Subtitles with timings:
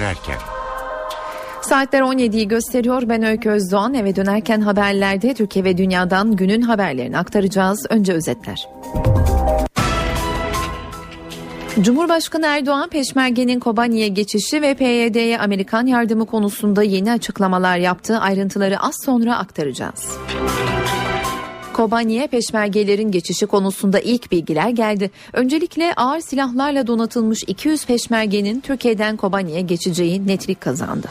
[0.00, 0.38] dönerken.
[1.62, 3.02] Saatler 17'yi gösteriyor.
[3.08, 3.94] Ben Öykü Özdoğan.
[3.94, 7.86] Eve dönerken haberlerde Türkiye ve dünyadan günün haberlerini aktaracağız.
[7.90, 8.68] Önce özetler.
[11.80, 18.18] Cumhurbaşkanı Erdoğan Peşmerge'nin Kobani'ye geçişi ve PYD'ye Amerikan yardımı konusunda yeni açıklamalar yaptı.
[18.18, 20.18] Ayrıntıları az sonra aktaracağız.
[21.76, 25.10] Kobani'ye peşmergelerin geçişi konusunda ilk bilgiler geldi.
[25.32, 31.06] Öncelikle ağır silahlarla donatılmış 200 peşmergenin Türkiye'den Kobani'ye geçeceği netlik kazandı.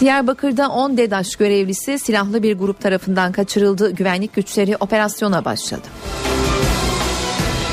[0.00, 3.90] Diyarbakır'da 10 DEDAŞ görevlisi silahlı bir grup tarafından kaçırıldı.
[3.90, 5.86] Güvenlik güçleri operasyona başladı.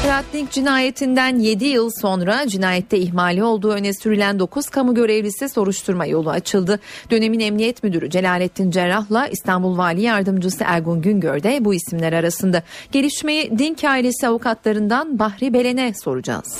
[0.03, 6.29] Hrantnik cinayetinden 7 yıl sonra cinayette ihmali olduğu öne sürülen 9 kamu görevlisi soruşturma yolu
[6.29, 6.79] açıldı.
[7.11, 12.63] Dönemin Emniyet Müdürü Celalettin Cerrah'la İstanbul Vali Yardımcısı Ergun Güngör de bu isimler arasında.
[12.91, 16.57] Gelişmeyi Dink ailesi avukatlarından Bahri Belen'e soracağız.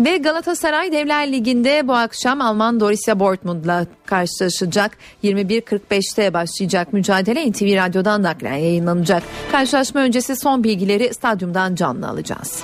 [0.00, 4.98] Ve Galatasaray Devler Ligi'nde bu akşam Alman Borussia Dortmund'la karşılaşacak.
[5.24, 9.22] 21.45'te başlayacak mücadele NTV Radyo'dan naklen yayınlanacak.
[9.52, 12.62] Karşılaşma öncesi son bilgileri stadyumdan canlı alacağız.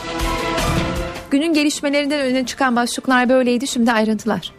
[1.30, 3.66] Günün gelişmelerinden öne çıkan başlıklar böyleydi.
[3.66, 4.52] Şimdi ayrıntılar.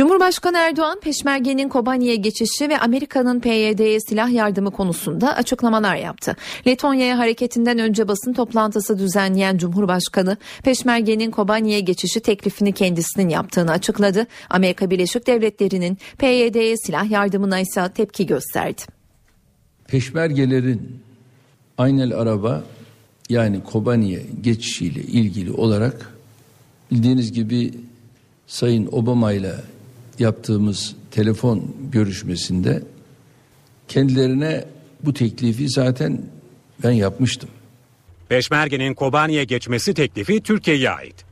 [0.00, 6.36] Cumhurbaşkanı Erdoğan Peşmerge'nin Kobani'ye geçişi ve Amerika'nın PYD'ye silah yardımı konusunda açıklamalar yaptı.
[6.66, 14.26] Letonya'ya hareketinden önce basın toplantısı düzenleyen Cumhurbaşkanı Peşmerge'nin Kobani'ye geçişi teklifini kendisinin yaptığını açıkladı.
[14.50, 18.82] Amerika Birleşik Devletleri'nin PYD'ye silah yardımına ise tepki gösterdi.
[19.88, 21.00] Peşmergelerin
[21.78, 22.64] Aynel Araba
[23.28, 26.14] yani Kobani'ye geçişiyle ilgili olarak
[26.90, 27.74] bildiğiniz gibi
[28.46, 29.54] Sayın Obama ile
[30.20, 32.82] yaptığımız telefon görüşmesinde
[33.88, 34.64] kendilerine
[35.02, 36.22] bu teklifi zaten
[36.84, 37.50] ben yapmıştım.
[38.28, 41.24] Peşmerge'nin Kobani'ye geçmesi teklifi Türkiye'ye ait.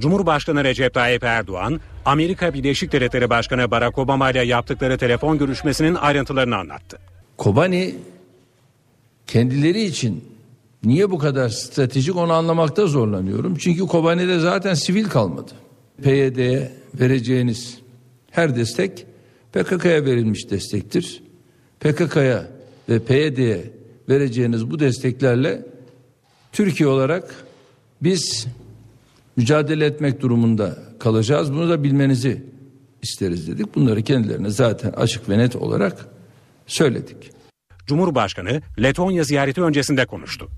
[0.00, 6.56] Cumhurbaşkanı Recep Tayyip Erdoğan, Amerika Birleşik Devletleri Başkanı Barack Obama ile yaptıkları telefon görüşmesinin ayrıntılarını
[6.56, 6.98] anlattı.
[7.36, 7.94] Kobani
[9.26, 10.24] kendileri için
[10.84, 13.56] niye bu kadar stratejik onu anlamakta zorlanıyorum.
[13.56, 15.50] Çünkü Kobani'de zaten sivil kalmadı.
[16.02, 17.78] PYD'ye vereceğiniz
[18.30, 19.06] her destek
[19.52, 21.22] PKK'ya verilmiş destektir.
[21.80, 22.48] PKK'ya
[22.88, 23.70] ve PYD'ye
[24.08, 25.66] vereceğiniz bu desteklerle
[26.52, 27.44] Türkiye olarak
[28.02, 28.46] biz
[29.36, 31.52] mücadele etmek durumunda kalacağız.
[31.52, 32.42] Bunu da bilmenizi
[33.02, 33.74] isteriz dedik.
[33.74, 36.06] Bunları kendilerine zaten açık ve net olarak
[36.66, 37.30] söyledik.
[37.86, 40.48] Cumhurbaşkanı Letonya ziyareti öncesinde konuştu.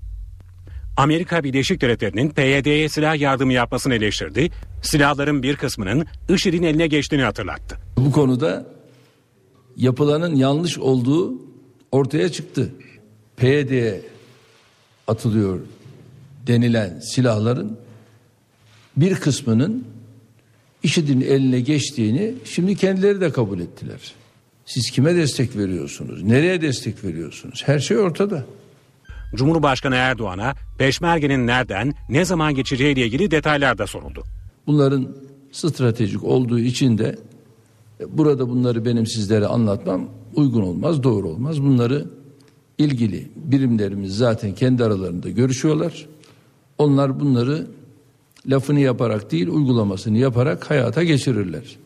[0.97, 4.49] Amerika Birleşik Devletleri'nin PYD'ye silah yardımı yapmasını eleştirdi.
[4.81, 7.77] Silahların bir kısmının IŞİD'in eline geçtiğini hatırlattı.
[7.97, 8.65] Bu konuda
[9.77, 11.33] yapılanın yanlış olduğu
[11.91, 12.73] ortaya çıktı.
[13.37, 14.01] PYD'ye
[15.07, 15.59] atılıyor
[16.47, 17.77] denilen silahların
[18.97, 19.85] bir kısmının
[20.83, 24.13] IŞİD'in eline geçtiğini şimdi kendileri de kabul ettiler.
[24.65, 26.23] Siz kime destek veriyorsunuz?
[26.23, 27.63] Nereye destek veriyorsunuz?
[27.65, 28.45] Her şey ortada.
[29.35, 34.23] Cumhurbaşkanı Erdoğan'a Peşmerge'nin nereden, ne zaman geçeceği ile ilgili detaylar da soruldu.
[34.67, 35.07] Bunların
[35.51, 37.19] stratejik olduğu için de
[37.99, 41.63] e, burada bunları benim sizlere anlatmam uygun olmaz, doğru olmaz.
[41.63, 42.05] Bunları
[42.77, 46.07] ilgili birimlerimiz zaten kendi aralarında görüşüyorlar.
[46.77, 47.67] Onlar bunları
[48.47, 51.77] lafını yaparak değil uygulamasını yaparak hayata geçirirler.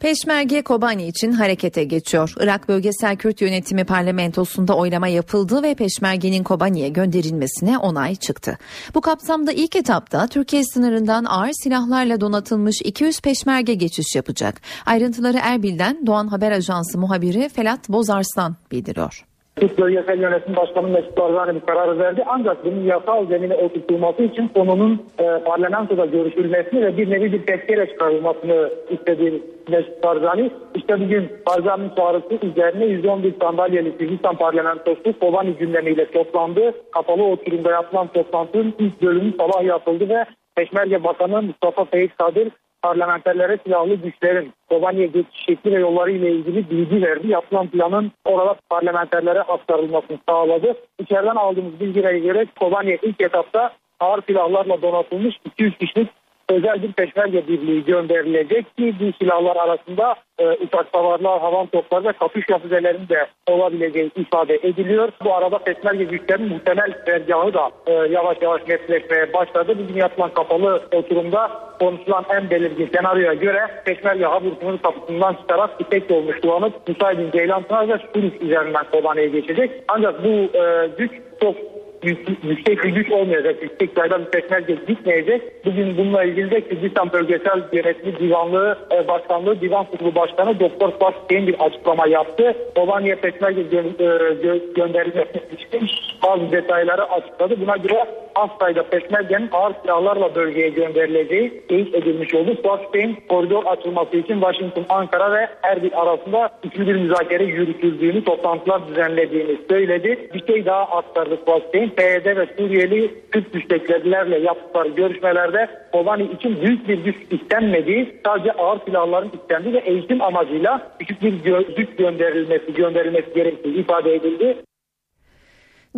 [0.00, 2.34] Peşmerge Kobani için harekete geçiyor.
[2.40, 8.58] Irak Bölgesel Kürt Yönetimi parlamentosunda oylama yapıldı ve Peşmerge'nin Kobani'ye gönderilmesine onay çıktı.
[8.94, 14.60] Bu kapsamda ilk etapta Türkiye sınırından ağır silahlarla donatılmış 200 Peşmerge geçiş yapacak.
[14.86, 19.29] Ayrıntıları Erbil'den Doğan Haber Ajansı muhabiri Felat Bozarslan bildiriyor.
[19.56, 22.22] Türk Bölgesel Yönetim Başkanı Mesut Barzani bir karar verdi.
[22.26, 27.86] Ancak bunun yasal zemine oturtulması için konunun e, parlamentoda görüşülmesini ve bir nevi bir tezkere
[27.86, 30.50] çıkarılmasını istedi Mesut Barzani.
[30.74, 36.72] İşte bugün Barzani'nin çağrısı üzerine 111 sandalyeli Kürdistan parlamentosu Kobani gündemiyle toplandı.
[36.92, 40.24] Kapalı oturumda yapılan toplantının ilk bölümü sabah yapıldı ve
[40.56, 42.48] Peşmerge Bakanı Mustafa Feyyik Kadir
[42.82, 47.28] parlamenterlere silahlı güçlerin Kobani'ye geçiş şekli ve yolları ile ilgili bilgi verdi.
[47.28, 50.74] Yapılan planın orada parlamenterlere aktarılmasını sağladı.
[50.98, 56.08] İçeriden aldığımız bilgilere göre Kobani'ye ilk etapta ağır silahlarla donatılmış 200 kişilik
[56.50, 62.12] özel bir peşmerge birliği gönderilecek ki bu silahlar arasında e, uçak savarlar, havan topları ve
[62.12, 63.08] kapış füzelerinin
[63.48, 65.08] olabileceği ifade ediliyor.
[65.24, 69.78] Bu arada peşmerge güçlerinin muhtemel dergahı da e, yavaş yavaş netleşmeye başladı.
[69.78, 76.40] Bugün yapılan kapalı oturumda konuşulan en belirgin senaryoya göre peşmerge Habursu'nun kapısından çıkarak İpek yolmuş
[76.40, 79.70] kullanıp Musaydin Ceylan Pınar ve Suriş üzerinden Kobani'ye geçecek.
[79.88, 81.10] Ancak bu e, güç
[81.40, 81.56] çok
[82.02, 85.64] yüksek bir güç olmayacak, yüksek sayıda bir peşmerge gitmeyecek.
[85.64, 91.46] Bugün bununla ilgili de Kürdistan Bölgesel Yönetimi Divanlığı e, Başkanlığı Divan Kurulu Başkanı Doktor Hüseyin
[91.46, 92.54] bir açıklama yaptı.
[92.76, 95.90] Kobani'ye peşmerge gö e, gö gönderilmesi için
[96.22, 97.60] bazı detayları açıkladı.
[97.60, 98.04] Buna göre
[98.34, 102.56] az sayıda peşmergenin ağır silahlarla bölgeye gönderileceği teyit edilmiş oldu.
[102.62, 108.88] Fuat Hüseyin koridor açılması için Washington, Ankara ve Erbil arasında üçlü bir müzakere yürütüldüğünü, toplantılar
[108.88, 110.28] düzenlediğini söyledi.
[110.34, 112.20] Bir şey daha aktardı Fuat Hüseyin.
[112.20, 118.80] PYD ve Suriyeli Türk müsteklerle yaptıkları görüşmelerde Kobani için büyük bir güç istenmediği, sadece ağır
[118.84, 121.32] silahların istendiği ve eğitim amacıyla küçük bir
[121.76, 124.56] güç gönderilmesi, gönderilmesi gerektiği ifade edildi.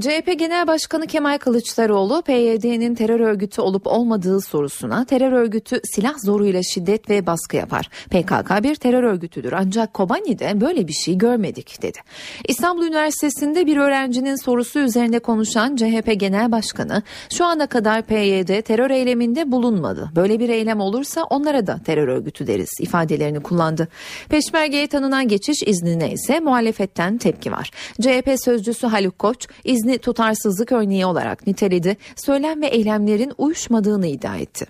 [0.00, 6.62] CHP Genel Başkanı Kemal Kılıçdaroğlu PYD'nin terör örgütü olup olmadığı sorusuna terör örgütü silah zoruyla
[6.62, 7.88] şiddet ve baskı yapar.
[8.10, 11.98] PKK bir terör örgütüdür ancak Kobani'de böyle bir şey görmedik dedi.
[12.48, 18.90] İstanbul Üniversitesi'nde bir öğrencinin sorusu üzerine konuşan CHP Genel Başkanı şu ana kadar PYD terör
[18.90, 20.10] eyleminde bulunmadı.
[20.16, 23.88] Böyle bir eylem olursa onlara da terör örgütü deriz ifadelerini kullandı.
[24.28, 27.70] Peşmergeye tanınan geçiş iznine ise muhalefetten tepki var.
[28.00, 29.48] CHP sözcüsü Haluk Koç
[29.82, 31.96] izni tutarsızlık örneği olarak niteledi.
[32.16, 34.66] Söylem ve eylemlerin uyuşmadığını iddia etti.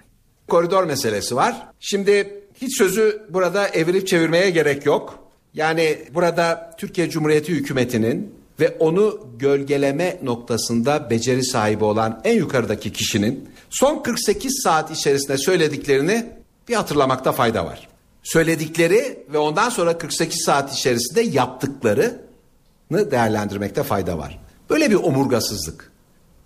[0.49, 1.69] Koridor meselesi var.
[1.81, 5.19] Şimdi hiç sözü burada evirip çevirmeye gerek yok.
[5.55, 13.49] Yani burada Türkiye Cumhuriyeti hükümetinin ve onu gölgeleme noktasında beceri sahibi olan en yukarıdaki kişinin
[13.71, 16.27] son 48 saat içerisinde söylediklerini
[16.69, 17.89] bir hatırlamakta fayda var.
[18.23, 24.43] Söyledikleri ve ondan sonra 48 saat içerisinde yaptıklarını değerlendirmekte fayda var.
[24.73, 25.93] Böyle bir omurgasızlık,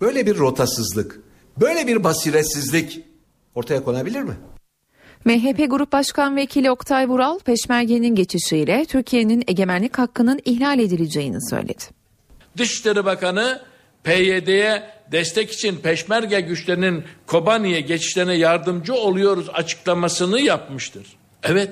[0.01, 1.19] böyle bir rotasızlık,
[1.59, 2.99] böyle bir basiretsizlik
[3.55, 4.33] ortaya konabilir mi?
[5.25, 11.83] MHP Grup Başkan Vekili Oktay Vural, Peşmerge'nin geçişiyle Türkiye'nin egemenlik hakkının ihlal edileceğini söyledi.
[12.57, 13.61] Dışişleri Bakanı
[14.03, 21.07] PYD'ye destek için peşmerge güçlerinin Kobani'ye geçişlerine yardımcı oluyoruz açıklamasını yapmıştır.
[21.43, 21.71] Evet,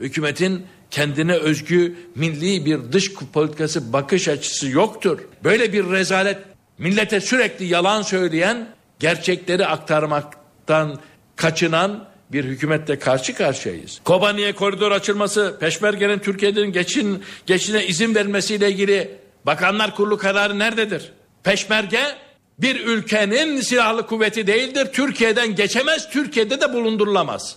[0.00, 5.18] hükümetin kendine özgü milli bir dış politikası bakış açısı yoktur.
[5.44, 6.38] Böyle bir rezalet
[6.78, 10.98] millete sürekli yalan söyleyen, gerçekleri aktarmaktan
[11.36, 14.00] kaçınan bir hükümetle karşı karşıyayız.
[14.04, 19.10] Kobani'ye koridor açılması, Peşmerge'nin Türkiye'nin geçin, geçine izin vermesiyle ilgili
[19.46, 21.12] Bakanlar Kurulu kararı nerededir?
[21.42, 22.00] Peşmerge
[22.58, 24.88] bir ülkenin silahlı kuvveti değildir.
[24.92, 27.56] Türkiye'den geçemez, Türkiye'de de bulundurulamaz.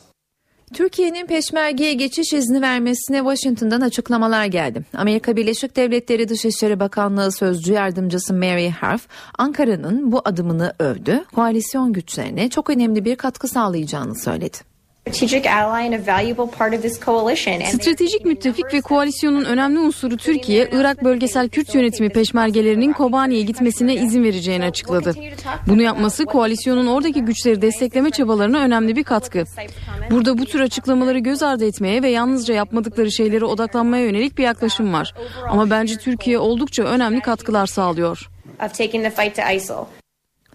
[0.73, 4.85] Türkiye'nin peşmergeye geçiş izni vermesine Washington'dan açıklamalar geldi.
[4.93, 12.49] Amerika Birleşik Devletleri Dışişleri Bakanlığı Sözcü Yardımcısı Mary Harf, Ankara'nın bu adımını övdü, koalisyon güçlerine
[12.49, 14.72] çok önemli bir katkı sağlayacağını söyledi.
[17.65, 24.23] Stratejik müttefik ve koalisyonun önemli unsuru Türkiye, Irak Bölgesel Kürt Yönetimi peşmergelerinin Kobani'ye gitmesine izin
[24.23, 25.13] vereceğini açıkladı.
[25.67, 29.44] Bunu yapması koalisyonun oradaki güçleri destekleme çabalarına önemli bir katkı.
[30.11, 34.94] Burada bu tür açıklamaları göz ardı etmeye ve yalnızca yapmadıkları şeylere odaklanmaya yönelik bir yaklaşım
[34.94, 35.13] var.
[35.49, 38.29] Ama bence Türkiye oldukça önemli katkılar sağlıyor.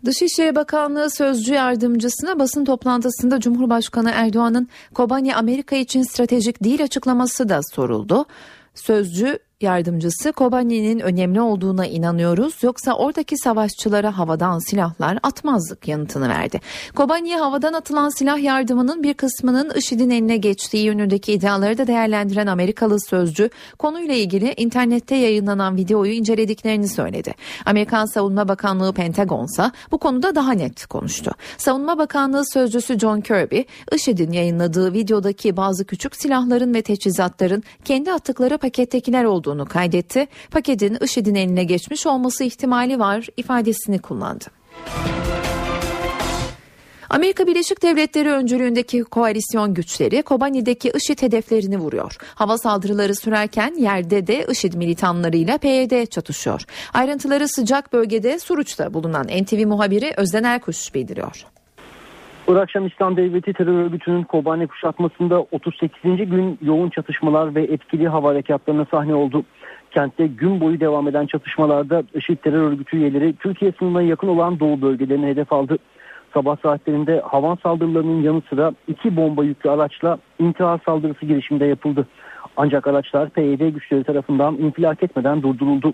[0.05, 7.61] Dışişleri Bakanlığı Sözcü Yardımcısına basın toplantısında Cumhurbaşkanı Erdoğan'ın Kobani Amerika için stratejik değil açıklaması da
[7.75, 8.27] soruldu.
[8.75, 16.61] Sözcü yardımcısı Kobani'nin önemli olduğuna inanıyoruz yoksa oradaki savaşçılara havadan silahlar atmazdık yanıtını verdi.
[16.95, 23.01] Kobani'ye havadan atılan silah yardımının bir kısmının IŞİD'in eline geçtiği yönündeki iddiaları da değerlendiren Amerikalı
[23.01, 27.35] sözcü konuyla ilgili internette yayınlanan videoyu incelediklerini söyledi.
[27.67, 31.31] Amerikan Savunma Bakanlığı Pentagonsa bu konuda daha net konuştu.
[31.57, 33.61] Savunma Bakanlığı sözcüsü John Kirby,
[33.93, 40.27] IŞİD'in yayınladığı videodaki bazı küçük silahların ve teçhizatların kendi attıkları pakettekiler olduğunu olduğunu kaydetti.
[40.51, 44.45] Paketin IŞİD'in eline geçmiş olması ihtimali var ifadesini kullandı.
[47.11, 52.17] Amerika Birleşik Devletleri öncülüğündeki koalisyon güçleri Kobani'deki IŞİD hedeflerini vuruyor.
[52.35, 56.63] Hava saldırıları sürerken yerde de IŞİD militanlarıyla PYD çatışıyor.
[56.95, 61.58] Ayrıntıları sıcak bölgede Suruç'ta bulunan NTV muhabiri Özden Erkuş bildiriyor.
[62.49, 66.31] Irak Şam İslam Devleti terör örgütünün Kobani kuşatmasında 38.
[66.31, 69.45] gün yoğun çatışmalar ve etkili hava harekatlarına sahne oldu.
[69.91, 74.83] Kentte gün boyu devam eden çatışmalarda IŞİD terör örgütü üyeleri Türkiye sınırına yakın olan doğu
[74.83, 75.79] bölgelerini hedef aldı.
[76.35, 82.07] Sabah saatlerinde havan saldırılarının yanı sıra iki bomba yüklü araçla intihar saldırısı girişiminde yapıldı.
[82.57, 85.93] Ancak araçlar PYD güçleri tarafından infilak etmeden durduruldu.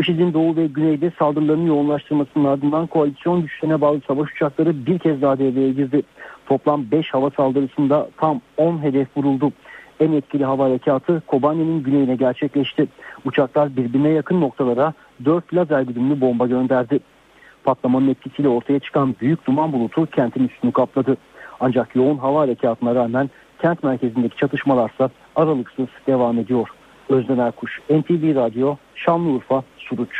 [0.00, 5.38] IŞİD'in doğu ve güneyde saldırılarını yoğunlaştırmasının ardından koalisyon güçlerine bağlı savaş uçakları bir kez daha
[5.38, 6.02] devreye girdi.
[6.46, 9.52] Toplam 5 hava saldırısında tam 10 hedef vuruldu.
[10.00, 12.86] En etkili hava harekatı Kobani'nin güneyine gerçekleşti.
[13.24, 14.92] Uçaklar birbirine yakın noktalara
[15.24, 17.00] 4 lazer güdümlü bomba gönderdi.
[17.64, 21.16] Patlamanın etkisiyle ortaya çıkan büyük duman bulutu kentin üstünü kapladı.
[21.60, 23.30] Ancak yoğun hava harekatına rağmen
[23.62, 26.68] kent merkezindeki çatışmalarsa aralıksız devam ediyor.
[27.08, 30.10] Özden Erkuş, NTV Radyo, Şanlıurfa, Suruç.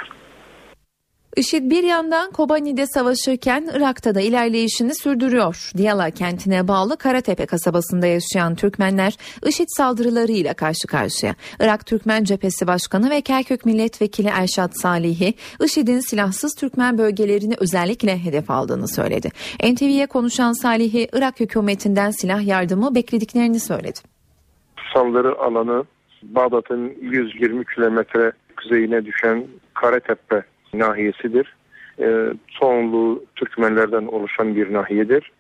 [1.37, 5.71] IŞİD bir yandan Kobani'de savaşırken Irak'ta da ilerleyişini sürdürüyor.
[5.77, 9.13] Diyala kentine bağlı Karatepe kasabasında yaşayan Türkmenler
[9.47, 11.35] IŞİD saldırılarıyla karşı karşıya.
[11.61, 15.35] Irak Türkmen Cephesi Başkanı ve Kerkük Milletvekili Erşat Salihi,
[15.65, 19.29] IŞİD'in silahsız Türkmen bölgelerini özellikle hedef aldığını söyledi.
[19.73, 23.99] NTV'ye konuşan Salihi, Irak hükümetinden silah yardımı beklediklerini söyledi.
[24.95, 25.85] Saldırı alanı
[26.23, 29.47] Bağdat'ın 120 kilometre kuzeyine düşen
[29.81, 30.43] Karatepe
[30.75, 31.57] nahiyesidir.
[31.99, 35.33] E, çoğunluğu Türkmenlerden oluşan bir nahiyedir.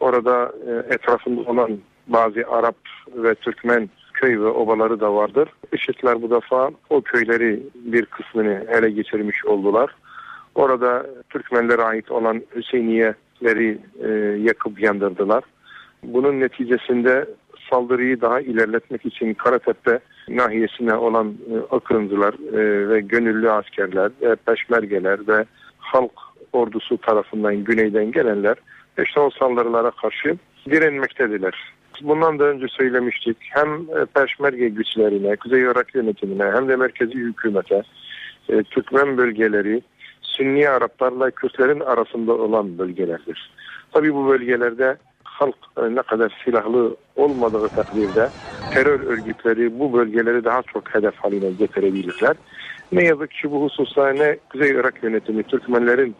[0.00, 2.76] Orada e, etrafında olan bazı Arap
[3.16, 5.48] ve Türkmen köy ve obaları da vardır.
[5.72, 9.94] IŞİD'ler bu defa o köyleri bir kısmını ele geçirmiş oldular.
[10.54, 14.08] Orada Türkmenlere ait olan Hüseyniyeleri e,
[14.40, 15.44] yakıp yandırdılar.
[16.02, 17.26] Bunun neticesinde
[17.70, 19.98] saldırıyı daha ilerletmek için Karatepe
[20.36, 25.44] nahiyesine olan e, akıncılar e, ve gönüllü askerler, e, peşmergeler ve
[25.78, 26.12] halk
[26.52, 28.56] ordusu tarafından güneyden gelenler
[28.98, 30.36] işte o saldırılara karşı
[30.70, 31.54] direnmektediler.
[32.02, 37.82] Bundan da önce söylemiştik hem e, peşmerge güçlerine, Kuzey Irak yönetimine hem de merkezi hükümete
[38.48, 39.82] e, Türkmen bölgeleri
[40.22, 43.50] Sünni Araplarla Kürtlerin arasında olan bölgelerdir.
[43.92, 48.28] Tabi bu bölgelerde halk e, ne kadar silahlı olmadığı takdirde
[48.74, 52.36] terör örgütleri bu bölgeleri daha çok hedef haline getirebilirler.
[52.92, 56.16] Ne yazık ki bu hususta ne Kuzey Irak yönetimi Türkmenlerin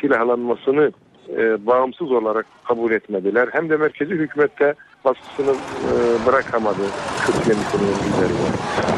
[0.00, 0.92] silahlanmasını
[1.36, 3.48] e, bağımsız olarak kabul etmediler.
[3.52, 4.74] Hem de merkezi hükümette
[5.04, 6.82] baskısını e, bırakamadı
[7.26, 8.38] Kürt yönetiminin.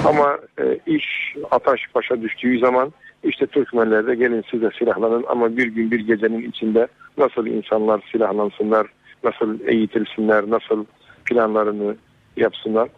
[0.05, 2.93] Ama e, iş ataş başa düştüğü zaman
[3.25, 6.87] işte Türkmenler de gelin siz de silahlanın ama bir gün bir gecenin içinde
[7.19, 8.87] nasıl insanlar silahlansınlar,
[9.25, 10.85] nasıl eğitilsinler, nasıl
[11.25, 11.97] planlarını
[12.37, 12.89] yapsınlar.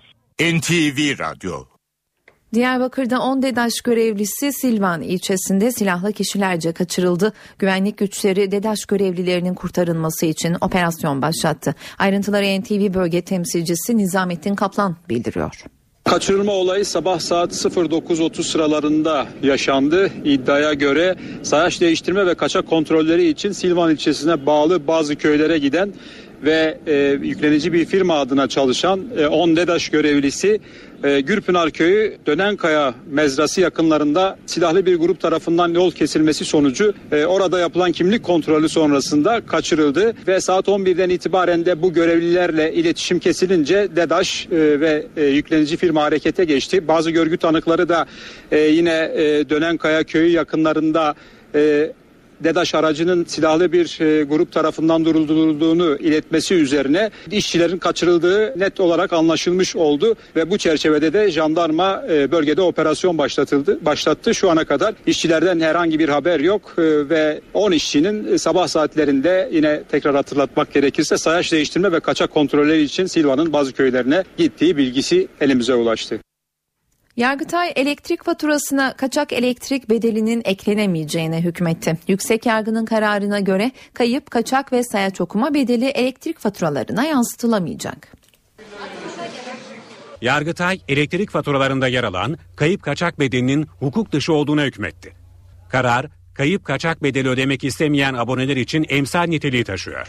[0.40, 1.52] NTV Radyo
[2.54, 7.32] Diyarbakır'da 10 DEDAŞ görevlisi Silvan ilçesinde silahlı kişilerce kaçırıldı.
[7.58, 11.74] Güvenlik güçleri DEDAŞ görevlilerinin kurtarılması için operasyon başlattı.
[11.98, 15.64] Ayrıntıları NTV bölge temsilcisi Nizamettin Kaplan bildiriyor.
[16.04, 20.10] Kaçırılma olayı sabah saat 09.30 sıralarında yaşandı.
[20.24, 25.92] İddiaya göre sayaç değiştirme ve kaçak kontrolleri için Silvan ilçesine bağlı bazı köylere giden
[26.42, 30.60] ve e, yüklenici bir firma adına çalışan e, 10 DEDAŞ görevlisi
[31.04, 37.58] e, Gürpınar Köyü Dönenkaya mezrası yakınlarında silahlı bir grup tarafından yol kesilmesi sonucu e, orada
[37.58, 44.46] yapılan kimlik kontrolü sonrasında kaçırıldı ve saat 11'den itibaren de bu görevlilerle iletişim kesilince DEDAŞ
[44.46, 46.88] e, ve e, yüklenici firma harekete geçti.
[46.88, 48.06] Bazı görgü tanıkları da
[48.52, 51.14] e, yine e, Dönenkaya Köyü yakınlarında
[51.54, 51.92] e,
[52.44, 59.76] DEDAŞ aracının silahlı bir e, grup tarafından durdurulduğunu iletmesi üzerine işçilerin kaçırıldığı net olarak anlaşılmış
[59.76, 64.34] oldu ve bu çerçevede de jandarma e, bölgede operasyon başlatıldı başlattı.
[64.34, 69.82] Şu ana kadar işçilerden herhangi bir haber yok e, ve 10 işçinin sabah saatlerinde yine
[69.90, 75.74] tekrar hatırlatmak gerekirse sayaç değiştirme ve kaçak kontrolleri için Silva'nın bazı köylerine gittiği bilgisi elimize
[75.74, 76.18] ulaştı.
[77.16, 81.98] Yargıtay elektrik faturasına kaçak elektrik bedelinin eklenemeyeceğine hükmetti.
[82.08, 88.12] Yüksek yargının kararına göre kayıp, kaçak ve sayaç okuma bedeli elektrik faturalarına yansıtılamayacak.
[90.22, 95.12] Yargıtay elektrik faturalarında yer alan kayıp kaçak bedelinin hukuk dışı olduğuna hükmetti.
[95.68, 100.06] Karar, kayıp kaçak bedeli ödemek istemeyen aboneler için emsal niteliği taşıyor.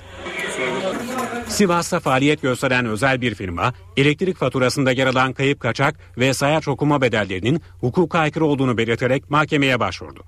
[1.53, 7.01] Sivas'ta faaliyet gösteren özel bir firma, elektrik faturasında yer alan kayıp kaçak ve sayaç okuma
[7.01, 10.23] bedellerinin hukuka aykırı olduğunu belirterek mahkemeye başvurdu.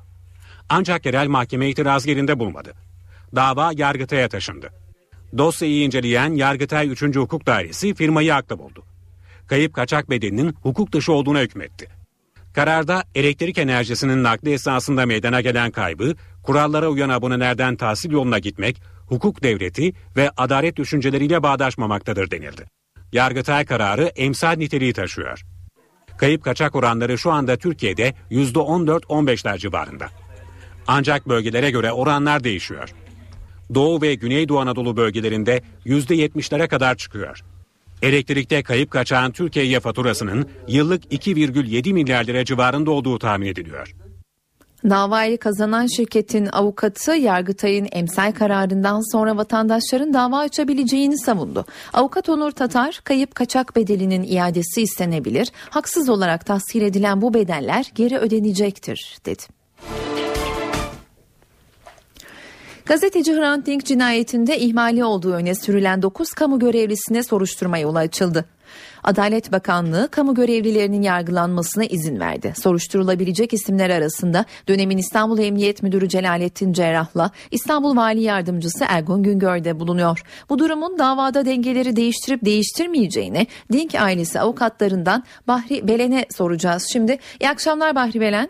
[0.69, 2.73] Ancak yerel mahkeme itiraz yerinde bulmadı.
[3.35, 4.69] Dava Yargıtay'a taşındı.
[5.37, 7.01] Dosyayı inceleyen Yargıtay 3.
[7.15, 8.83] Hukuk Dairesi firmayı haklı buldu.
[9.47, 11.87] Kayıp kaçak bedelinin hukuk dışı olduğuna hükmetti.
[12.53, 19.43] Kararda elektrik enerjisinin nakli esasında meydana gelen kaybı, kurallara uyan abonelerden tahsil yoluna gitmek, hukuk
[19.43, 22.65] devleti ve adalet düşünceleriyle bağdaşmamaktadır denildi.
[23.13, 25.45] Yargıtay kararı emsal niteliği taşıyor.
[26.17, 30.07] Kayıp kaçak oranları şu anda Türkiye'de %14-15'ler civarında.
[30.87, 32.89] Ancak bölgelere göre oranlar değişiyor.
[33.73, 37.43] Doğu ve Güneydoğu Anadolu bölgelerinde %70'lere kadar çıkıyor.
[38.01, 43.95] Elektrikte kayıp kaçan Türkiye'ye faturasının yıllık 2,7 milyar lira civarında olduğu tahmin ediliyor.
[44.89, 51.65] Davayı kazanan şirketin avukatı Yargıtay'ın emsal kararından sonra vatandaşların dava açabileceğini savundu.
[51.93, 58.17] Avukat Onur Tatar, kayıp kaçak bedelinin iadesi istenebilir, haksız olarak tahsil edilen bu bedeller geri
[58.17, 59.43] ödenecektir, dedi.
[62.85, 68.45] Gazeteci Hrant Dink cinayetinde ihmali olduğu öne sürülen 9 kamu görevlisine soruşturma yolu açıldı.
[69.03, 72.53] Adalet Bakanlığı kamu görevlilerinin yargılanmasına izin verdi.
[72.63, 79.79] Soruşturulabilecek isimler arasında dönemin İstanbul Emniyet Müdürü Celalettin Cerrah'la İstanbul Vali Yardımcısı Ergun Güngör de
[79.79, 80.23] bulunuyor.
[80.49, 86.87] Bu durumun davada dengeleri değiştirip değiştirmeyeceğini Dink ailesi avukatlarından Bahri Belen'e soracağız.
[86.93, 88.49] Şimdi iyi akşamlar Bahri Belen.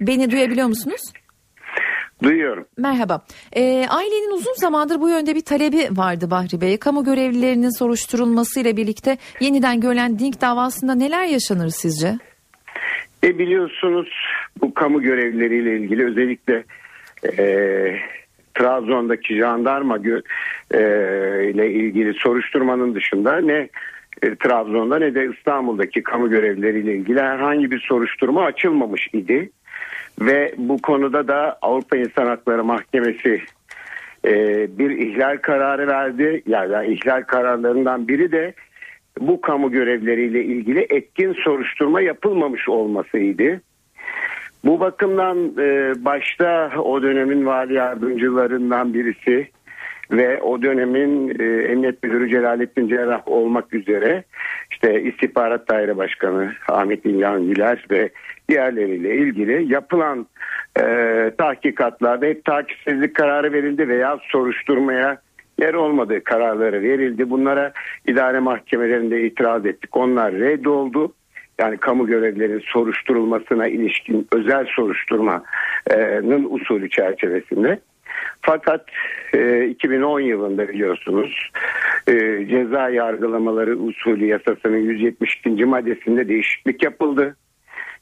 [0.00, 1.00] Beni duyabiliyor musunuz?
[2.22, 2.66] Duyuyorum.
[2.78, 3.24] Merhaba.
[3.56, 6.78] Ee, ailenin uzun zamandır bu yönde bir talebi vardı Bahri Bey.
[6.78, 12.14] Kamu görevlilerinin soruşturulmasıyla birlikte yeniden görülen Dink davasında neler yaşanır sizce?
[13.24, 14.08] E biliyorsunuz
[14.60, 16.64] bu kamu görevlileriyle ilgili özellikle
[17.38, 17.46] e,
[18.54, 20.20] Trabzon'daki jandarma gö,
[20.70, 20.80] e,
[21.50, 23.68] ile ilgili soruşturmanın dışında ne
[24.22, 29.50] e, Trabzon'da ne de İstanbul'daki kamu görevlileriyle ilgili herhangi bir soruşturma açılmamış idi.
[30.20, 33.42] Ve bu konuda da Avrupa İnsan Hakları Mahkemesi
[34.24, 34.32] e,
[34.78, 36.42] bir ihlal kararı verdi.
[36.46, 38.54] Yani ihlal kararlarından biri de
[39.20, 43.60] bu kamu görevleriyle ilgili etkin soruşturma yapılmamış olmasıydı.
[44.64, 49.48] Bu bakımdan e, başta o dönemin vali yardımcılarından birisi
[50.10, 54.24] ve o dönemin e, Emniyet Müdürü Celalettin Cerrah olmak üzere
[54.76, 58.10] işte İstihbarat Daire Başkanı Ahmet İlhan Güler ve
[58.48, 60.26] diğerleriyle ilgili yapılan
[60.80, 60.84] e,
[61.38, 65.18] tahkikatlarda hep takipsizlik kararı verildi veya soruşturmaya
[65.58, 67.30] yer olmadığı kararları verildi.
[67.30, 67.72] Bunlara
[68.06, 69.96] idare mahkemelerinde itiraz ettik.
[69.96, 71.12] Onlar reddoldu.
[71.58, 77.78] Yani kamu görevlilerin soruşturulmasına ilişkin özel soruşturmanın usulü çerçevesinde.
[78.42, 78.86] Fakat
[79.34, 81.50] e, 2010 yılında biliyorsunuz
[82.08, 82.12] e,
[82.50, 85.64] ceza yargılamaları usulü yasasının 172.
[85.64, 87.36] maddesinde değişiklik yapıldı.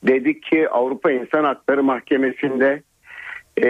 [0.07, 2.83] Dedik ki Avrupa İnsan Hakları Mahkemesi'nde
[3.57, 3.69] e,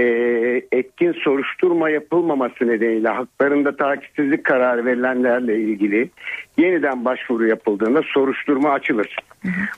[0.73, 6.11] etkin soruşturma yapılmaması nedeniyle haklarında takipsizlik kararı verilenlerle ilgili
[6.57, 9.16] yeniden başvuru yapıldığında soruşturma açılır.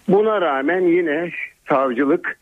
[0.09, 1.31] Buna rağmen yine
[1.69, 2.38] savcılık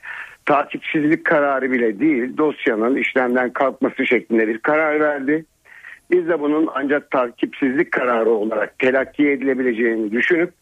[0.46, 5.44] takipsizlik kararı bile değil dosyanın işlemden kalkması şeklinde bir karar verdi.
[6.10, 10.52] Biz de bunun ancak takipsizlik kararı olarak telakki edilebileceğini düşünüp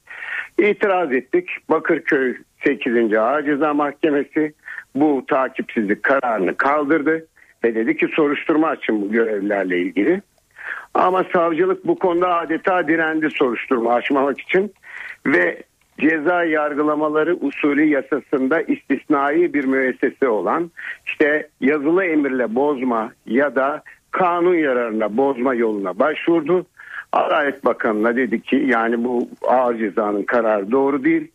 [0.58, 1.48] itiraz ettik.
[1.70, 3.12] Bakırköy 8.
[3.14, 4.52] Ağır Ceza Mahkemesi
[4.94, 7.26] bu takipsizlik kararını kaldırdı
[7.64, 10.22] ve dedi ki soruşturma açın bu görevlilerle ilgili.
[10.94, 14.74] Ama savcılık bu konuda adeta direndi soruşturma açmamak için
[15.26, 15.62] ve
[16.02, 20.70] ceza yargılamaları usulü yasasında istisnai bir müessese olan
[21.06, 26.66] işte yazılı emirle bozma ya da kanun yararına bozma yoluna başvurdu.
[27.12, 31.30] Adalet Bakanı'na dedi ki yani bu ağır cezanın kararı doğru değil.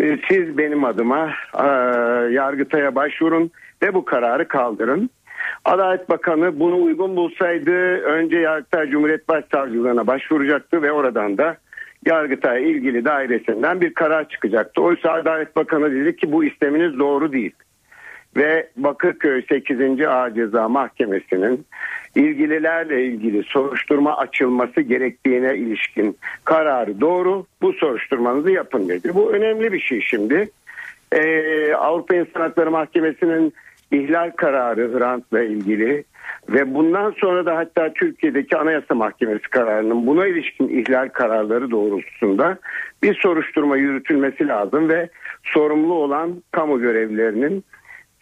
[0.00, 1.66] Ee, siz benim adıma e,
[2.32, 3.50] Yargıtay'a başvurun
[3.82, 5.10] ve bu kararı kaldırın.
[5.64, 11.56] Adalet Bakanı bunu uygun bulsaydı önce Yargıtay Cumhuriyet Başsavcılığına başvuracaktı ve oradan da
[12.06, 14.82] Yargıtay ilgili dairesinden bir karar çıkacaktı.
[14.82, 17.52] Oysa Adalet Bakanı dedi ki bu isteminiz doğru değil.
[18.36, 20.00] Ve Bakırköy 8.
[20.00, 21.66] Ağır Ceza Mahkemesi'nin
[22.14, 27.46] ilgililerle ilgili soruşturma açılması gerektiğine ilişkin kararı doğru.
[27.62, 29.14] Bu soruşturmanızı yapın dedi.
[29.14, 30.50] Bu önemli bir şey şimdi.
[31.12, 33.52] Ee, Avrupa İnsan Hakları Mahkemesi'nin
[33.92, 36.04] ihlal kararı Hrant'la ilgili
[36.48, 42.58] ve bundan sonra da hatta Türkiye'deki Anayasa Mahkemesi kararının buna ilişkin ihlal kararları doğrultusunda
[43.02, 45.08] bir soruşturma yürütülmesi lazım ve
[45.42, 47.64] sorumlu olan kamu görevlilerinin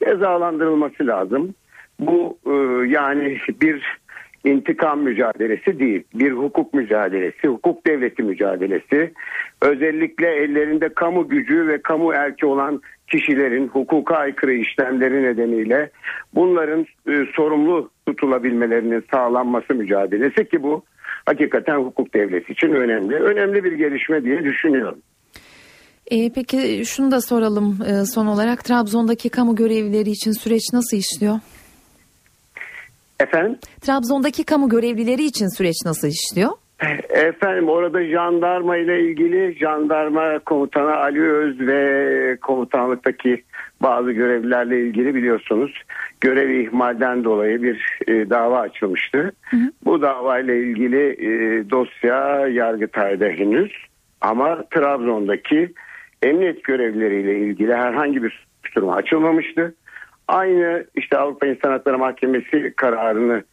[0.05, 1.55] cezalandırılması lazım.
[2.01, 2.53] Bu e,
[2.89, 3.99] yani bir
[4.45, 6.05] intikam mücadelesi değil.
[6.15, 9.13] Bir hukuk mücadelesi, hukuk devleti mücadelesi.
[9.63, 15.91] Özellikle ellerinde kamu gücü ve kamu erki olan kişilerin hukuka aykırı işlemleri nedeniyle
[16.35, 20.83] bunların e, sorumlu tutulabilmelerinin sağlanması mücadelesi ki bu
[21.27, 23.15] hakikaten hukuk devleti için önemli.
[23.15, 24.99] Önemli bir gelişme diye düşünüyorum.
[26.11, 31.39] E, peki şunu da soralım e, son olarak Trabzon'daki kamu görevlileri için süreç nasıl işliyor?
[33.21, 33.59] Efendim?
[33.81, 36.51] Trabzon'daki kamu görevlileri için süreç nasıl işliyor?
[37.09, 43.43] Efendim orada jandarma ile ilgili jandarma komutanı Ali Öz ve komutanlıktaki
[43.83, 45.83] bazı görevlilerle ilgili biliyorsunuz
[46.21, 49.33] görev ihmalden dolayı bir e, dava açılmıştı.
[49.43, 49.73] Hı hı.
[49.85, 51.31] Bu davayla ilgili e,
[51.71, 53.73] dosya Yargıtay'da henüz
[54.21, 55.73] ama Trabzon'daki
[56.23, 59.75] emniyet görevlileriyle ilgili herhangi bir soruşturma açılmamıştı.
[60.29, 63.45] Aynı işte Avrupa İnsan Hakları Mahkemesi kararını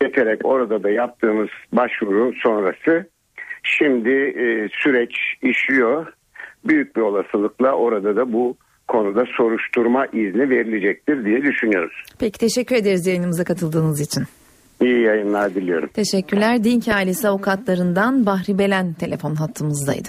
[0.00, 3.08] getirerek orada da yaptığımız başvuru sonrası
[3.62, 6.06] şimdi e, süreç işliyor.
[6.64, 8.56] Büyük bir olasılıkla orada da bu
[8.88, 12.04] konuda soruşturma izni verilecektir diye düşünüyoruz.
[12.18, 14.24] Peki teşekkür ederiz yayınımıza katıldığınız için.
[14.80, 15.88] İyi yayınlar diliyorum.
[15.88, 16.64] Teşekkürler.
[16.64, 20.08] Dink ailesi avukatlarından Bahri Belen telefon hattımızdaydı.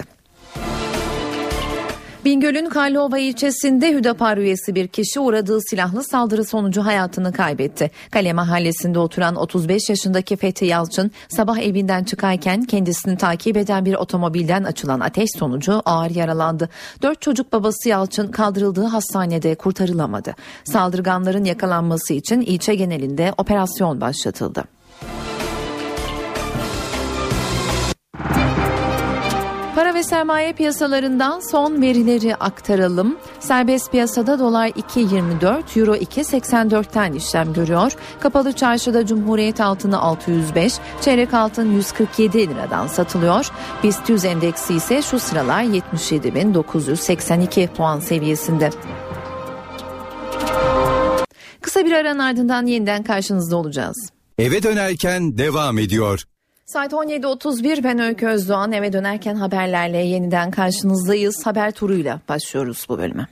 [2.24, 7.90] Bingöl'ün Karlova ilçesinde Hüdapar üyesi bir kişi uğradığı silahlı saldırı sonucu hayatını kaybetti.
[8.10, 14.64] Kale mahallesinde oturan 35 yaşındaki Fethi Yalçın sabah evinden çıkarken kendisini takip eden bir otomobilden
[14.64, 16.68] açılan ateş sonucu ağır yaralandı.
[17.02, 20.34] Dört çocuk babası Yalçın kaldırıldığı hastanede kurtarılamadı.
[20.64, 24.64] Saldırganların yakalanması için ilçe genelinde operasyon başlatıldı.
[29.74, 33.16] Para ve sermaye piyasalarından son verileri aktaralım.
[33.40, 37.92] Serbest piyasada dolar 2.24, euro 2.84'ten işlem görüyor.
[38.20, 43.46] Kapalı çarşıda Cumhuriyet altını 605, çeyrek altın 147 liradan satılıyor.
[43.82, 48.70] BIST 100 endeksi ise şu sıralar 77.982 puan seviyesinde.
[51.60, 54.10] Kısa bir aranın ardından yeniden karşınızda olacağız.
[54.38, 56.24] Eve dönerken devam ediyor.
[56.72, 61.46] Saat 17.31 ben Öykü Özdoğan eve dönerken haberlerle yeniden karşınızdayız.
[61.46, 63.26] Haber turuyla başlıyoruz bu bölüme.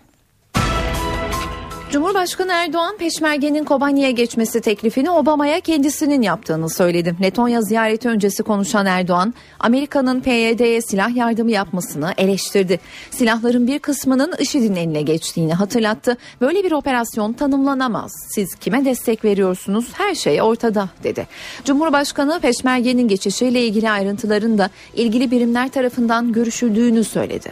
[1.92, 7.16] Cumhurbaşkanı Erdoğan Peşmerge'nin Kobani'ye geçmesi teklifini Obama'ya kendisinin yaptığını söyledi.
[7.22, 12.80] Letonya ziyareti öncesi konuşan Erdoğan, Amerika'nın PYD'ye silah yardımı yapmasını eleştirdi.
[13.10, 16.16] Silahların bir kısmının IŞİD'in eline geçtiğini hatırlattı.
[16.40, 18.12] Böyle bir operasyon tanımlanamaz.
[18.34, 19.86] Siz kime destek veriyorsunuz?
[19.92, 21.26] Her şey ortada dedi.
[21.64, 27.50] Cumhurbaşkanı Peşmerge'nin geçişiyle ilgili ayrıntıların da ilgili birimler tarafından görüşüldüğünü söyledi.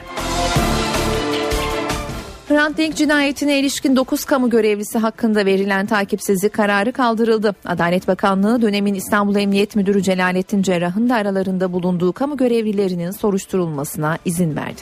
[2.49, 7.55] Hrant Dink cinayetine ilişkin 9 kamu görevlisi hakkında verilen takipsizlik kararı kaldırıldı.
[7.65, 14.57] Adalet Bakanlığı dönemin İstanbul Emniyet Müdürü Celalettin Cerrah'ın da aralarında bulunduğu kamu görevlilerinin soruşturulmasına izin
[14.57, 14.81] verdi.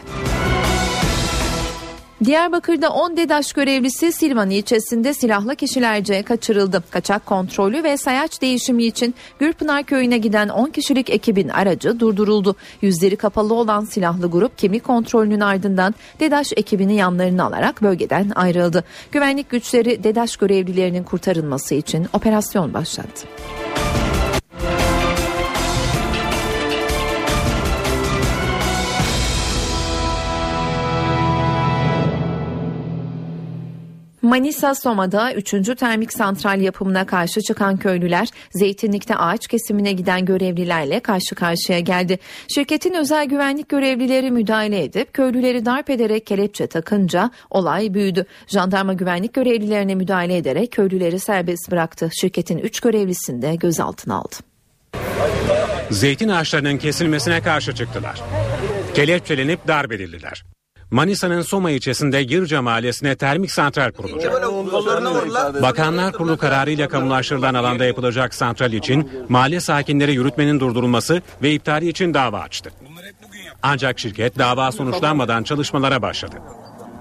[2.24, 6.82] Diyarbakır'da 10 DEDAŞ görevlisi Silvan ilçesinde silahlı kişilerce kaçırıldı.
[6.90, 12.56] Kaçak kontrolü ve sayaç değişimi için Gürpınar köyüne giden 10 kişilik ekibin aracı durduruldu.
[12.82, 18.84] Yüzleri kapalı olan silahlı grup kimlik kontrolünün ardından DEDAŞ ekibini yanlarına alarak bölgeden ayrıldı.
[19.12, 23.26] Güvenlik güçleri DEDAŞ görevlilerinin kurtarılması için operasyon başlattı.
[34.26, 35.50] Manisa Soma'da 3.
[35.78, 42.18] termik santral yapımına karşı çıkan köylüler zeytinlikte ağaç kesimine giden görevlilerle karşı karşıya geldi.
[42.54, 48.26] Şirketin özel güvenlik görevlileri müdahale edip köylüleri darp ederek kelepçe takınca olay büyüdü.
[48.46, 52.10] Jandarma güvenlik görevlilerine müdahale ederek köylüleri serbest bıraktı.
[52.20, 54.36] Şirketin 3 görevlisini de gözaltına aldı.
[55.90, 58.22] Zeytin ağaçlarının kesilmesine karşı çıktılar.
[58.94, 60.55] Kelepçelenip darp edildiler.
[60.90, 64.42] Manisa'nın Soma ilçesinde Yırca mahallesine termik santral kurulacak.
[65.62, 72.14] Bakanlar Kurulu kararıyla kamulaştırılan alanda yapılacak santral için mahalle sakinleri yürütmenin durdurulması ve iptali için
[72.14, 72.70] dava açtı.
[73.62, 76.36] Ancak şirket dava sonuçlanmadan çalışmalara başladı.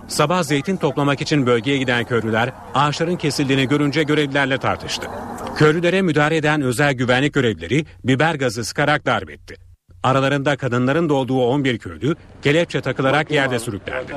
[0.08, 5.08] Sabah zeytin toplamak için bölgeye giden köylüler ağaçların kesildiğini görünce görevlilerle tartıştı.
[5.58, 9.64] Köylülere müdahale eden özel güvenlik görevlileri biber gazı sıkarak darp etti.
[10.06, 14.13] Aralarında kadınların da olduğu 11 köylü kelepçe takılarak yerde sürüklendi.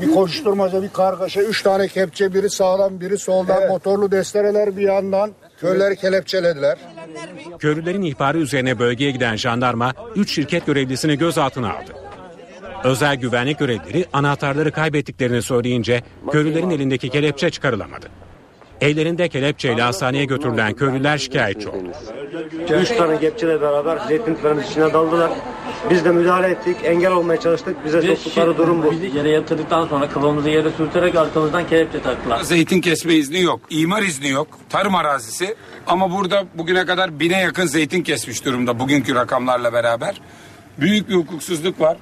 [0.00, 3.70] Bir koşturmaca, bir kargaşa, üç tane kepçe, biri sağdan, biri soldan, evet.
[3.70, 6.78] motorlu destereler bir yandan köyleri kelepçelediler.
[7.58, 11.92] Köylülerin ihbarı üzerine bölgeye giden jandarma 3 şirket görevlisini gözaltına aldı.
[12.84, 18.06] Özel güvenlik görevlileri anahtarları kaybettiklerini söyleyince köylülerin elindeki kelepçe çıkarılamadı.
[18.84, 21.88] Ellerinde kelepçeyle hastaneye götürülen köylüler şikayetçi oldu.
[22.80, 25.30] Üç tane kepçeyle beraber zeytinliklerin içine daldılar.
[25.90, 27.84] Biz de müdahale ettik, engel olmaya çalıştık.
[27.84, 28.90] Bize Biz soktukları durum bu.
[28.90, 32.40] Bizi yere yatırdıktan sonra kafamızı yere sürterek arkamızdan kelepçe taktılar.
[32.40, 35.54] Zeytin kesme izni yok, imar izni yok, tarım arazisi.
[35.86, 40.20] Ama burada bugüne kadar bine yakın zeytin kesmiş durumda bugünkü rakamlarla beraber.
[40.78, 41.96] Büyük bir hukuksuzluk var.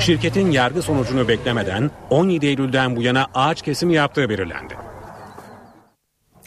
[0.00, 4.89] Şirketin yargı sonucunu beklemeden 17 Eylül'den bu yana ağaç kesimi yaptığı belirlendi.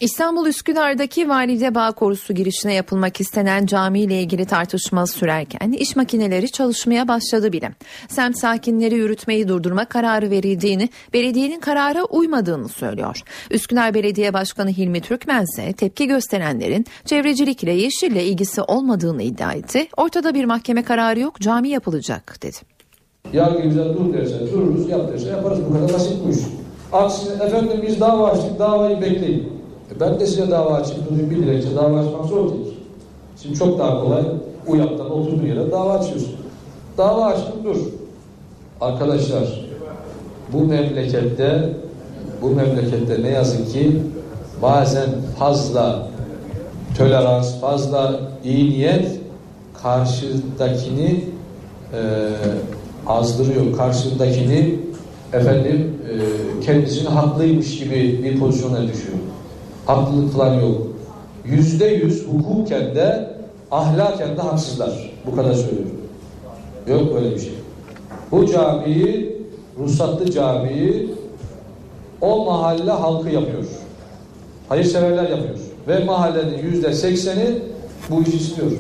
[0.04, 6.52] İstanbul Üsküdar'daki Valide Bağ Korusu girişine yapılmak istenen cami ile ilgili tartışma sürerken iş makineleri
[6.52, 7.72] çalışmaya başladı bile.
[8.08, 13.22] Semt sakinleri yürütmeyi durdurma kararı verildiğini, belediyenin karara uymadığını söylüyor.
[13.52, 19.88] Üsküdar Belediye Başkanı Hilmi Türkmen ise tepki gösterenlerin çevrecilikle yeşille ilgisi olmadığını iddia etti.
[19.98, 22.58] Ortada bir mahkeme kararı yok, cami yapılacak dedi.
[23.34, 25.60] Yargı bize dur derse dururuz, yap derse yaparız.
[25.70, 26.38] Bu kadar basit bu iş.
[26.92, 29.63] Aksine efendim biz dava açtık, davayı bekleyin.
[29.96, 32.74] E ben de size dava açayım, durayım bir dilekçe dava açmak zor değil.
[33.42, 34.24] Şimdi çok daha kolay
[34.68, 36.36] UYAP'tan oturduğu yere dava açıyorsun.
[36.98, 37.78] Dava açtım dur.
[38.82, 39.66] Arkadaşlar
[40.54, 41.70] bu memlekette
[42.42, 44.02] bu memlekette ne yazık ki
[44.62, 46.08] bazen fazla
[46.98, 49.20] tolerans, fazla iyi niyet
[49.84, 51.24] karşıdakini
[51.94, 52.00] e,
[53.08, 53.78] azdırıyor.
[53.78, 54.76] Karşıdakini
[55.34, 56.16] efendim e,
[56.66, 59.18] kendisini haklıymış gibi bir pozisyona düşüyor.
[59.86, 60.88] Haklılık falan yok.
[61.46, 63.30] Yüzde yüz hukuken de
[63.72, 65.12] ahlaken de haksızlar.
[65.26, 66.02] Bu kadar söylüyorum.
[66.88, 67.54] Yok böyle bir şey.
[68.32, 69.38] Bu camiyi,
[69.80, 71.16] ruhsatlı camiyi
[72.22, 73.64] o mahalle halkı yapıyor.
[74.70, 75.60] Hayırseverler yapıyor.
[75.88, 77.60] Ve mahallenin yüzde sekseni
[78.10, 78.72] bu işi istiyor.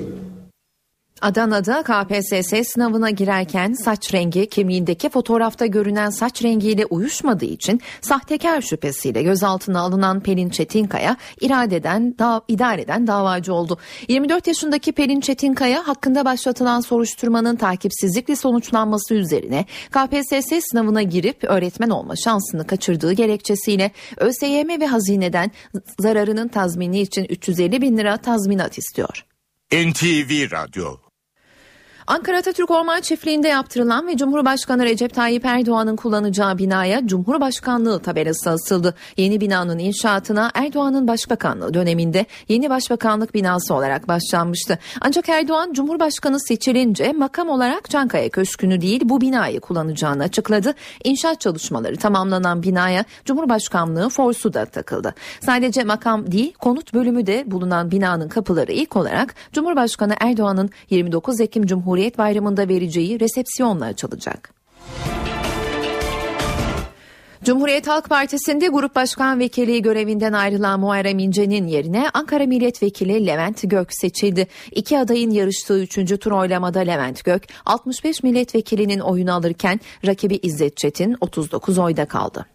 [1.23, 9.23] Adana'da KPSS sınavına girerken saç rengi kimliğindeki fotoğrafta görünen saç rengiyle uyuşmadığı için sahtekar şüphesiyle
[9.23, 13.77] gözaltına alınan Pelin Çetinkaya iradeden da, idareden davacı oldu.
[14.07, 22.15] 24 yaşındaki Pelin Çetinkaya hakkında başlatılan soruşturmanın takipsizlikle sonuçlanması üzerine KPSS sınavına girip öğretmen olma
[22.15, 25.51] şansını kaçırdığı gerekçesiyle ÖSYM ve hazineden
[25.99, 29.25] zararının tazmini için 350 bin lira tazminat istiyor.
[29.73, 31.02] NTV Radyo
[32.07, 38.95] Ankara Atatürk Orman Çiftliği'nde yaptırılan ve Cumhurbaşkanı Recep Tayyip Erdoğan'ın kullanacağı binaya Cumhurbaşkanlığı tabelası asıldı.
[39.17, 44.79] Yeni binanın inşaatına Erdoğan'ın başbakanlığı döneminde yeni başbakanlık binası olarak başlanmıştı.
[45.01, 50.73] Ancak Erdoğan Cumhurbaşkanı seçilince makam olarak Çankaya Köşkü'nü değil bu binayı kullanacağını açıkladı.
[51.03, 55.15] İnşaat çalışmaları tamamlanan binaya Cumhurbaşkanlığı forsu da takıldı.
[55.45, 61.65] Sadece makam değil konut bölümü de bulunan binanın kapıları ilk olarak Cumhurbaşkanı Erdoğan'ın 29 Ekim
[61.65, 64.53] Cumhurbaşkanı Cumhuriyet Bayramı'nda vereceği resepsiyonla açılacak.
[67.43, 73.87] Cumhuriyet Halk Partisi'nde Grup Başkan Vekili görevinden ayrılan Muharrem İnce'nin yerine Ankara Milletvekili Levent Gök
[73.93, 74.47] seçildi.
[74.71, 81.17] İki adayın yarıştığı üçüncü tur oylamada Levent Gök 65 milletvekilinin oyunu alırken rakibi İzzet Çetin
[81.21, 82.45] 39 oyda kaldı.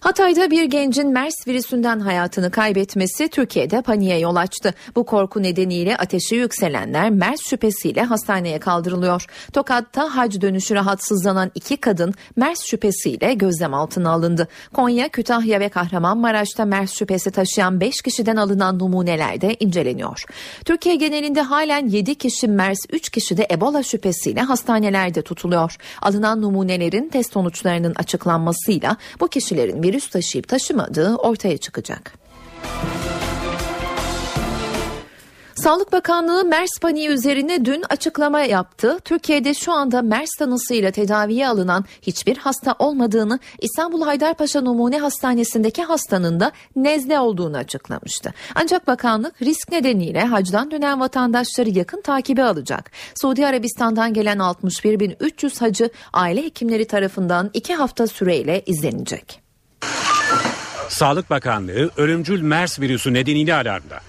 [0.00, 4.74] Hatay'da bir gencin MERS virüsünden hayatını kaybetmesi Türkiye'de paniğe yol açtı.
[4.96, 9.26] Bu korku nedeniyle ateşi yükselenler MERS şüphesiyle hastaneye kaldırılıyor.
[9.52, 14.48] Tokat'ta hac dönüşü rahatsızlanan iki kadın MERS şüphesiyle gözlem altına alındı.
[14.72, 20.24] Konya, Kütahya ve Kahramanmaraş'ta MERS şüphesi taşıyan 5 kişiden alınan numuneler de inceleniyor.
[20.64, 25.76] Türkiye genelinde halen 7 kişi MERS, 3 kişi de Ebola şüphesiyle hastanelerde tutuluyor.
[26.02, 32.12] Alınan numunelerin test sonuçlarının açıklanmasıyla bu kişilerin virüs taşıyıp taşımadığı ortaya çıkacak.
[35.54, 38.98] Sağlık Bakanlığı MERS paniği üzerine dün açıklama yaptı.
[39.04, 46.40] Türkiye'de şu anda MERS tanısıyla tedaviye alınan hiçbir hasta olmadığını İstanbul Haydarpaşa Numune Hastanesi'ndeki hastanın
[46.40, 48.34] da nezle olduğunu açıklamıştı.
[48.54, 52.90] Ancak bakanlık risk nedeniyle hacdan dönen vatandaşları yakın takibe alacak.
[53.20, 59.49] Suudi Arabistan'dan gelen 61.300 hacı aile hekimleri tarafından iki hafta süreyle izlenecek.
[60.90, 64.00] Sağlık Bakanlığı ölümcül MERS virüsü nedeniyle alarmda.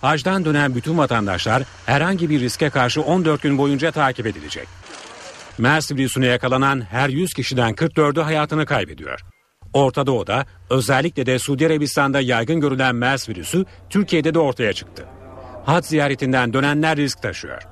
[0.00, 4.68] Hacdan dönen bütün vatandaşlar herhangi bir riske karşı 14 gün boyunca takip edilecek.
[5.58, 9.20] MERS virüsüne yakalanan her 100 kişiden 44'ü hayatını kaybediyor.
[9.72, 15.06] Orta Doğu'da özellikle de Suudi Arabistan'da yaygın görülen MERS virüsü Türkiye'de de ortaya çıktı.
[15.64, 17.62] Hac ziyaretinden dönenler risk taşıyor.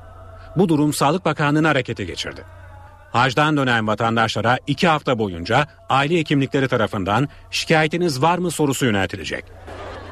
[0.56, 2.44] Bu durum Sağlık Bakanlığı'nı harekete geçirdi.
[3.12, 9.44] Hacdan dönen vatandaşlara iki hafta boyunca aile hekimlikleri tarafından şikayetiniz var mı sorusu yöneltilecek.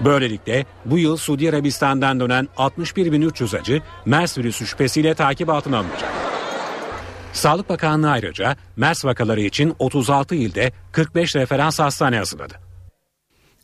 [0.00, 6.11] Böylelikle bu yıl Suudi Arabistan'dan dönen 61.300 hacı MERS virüsü şüphesiyle takip altına alınacak.
[7.32, 12.54] Sağlık Bakanlığı ayrıca MERS vakaları için 36 ilde 45 referans hastane hazırladı.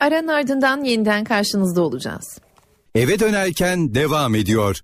[0.01, 2.39] Aranın ardından yeniden karşınızda olacağız.
[2.95, 4.81] Eve dönerken devam ediyor.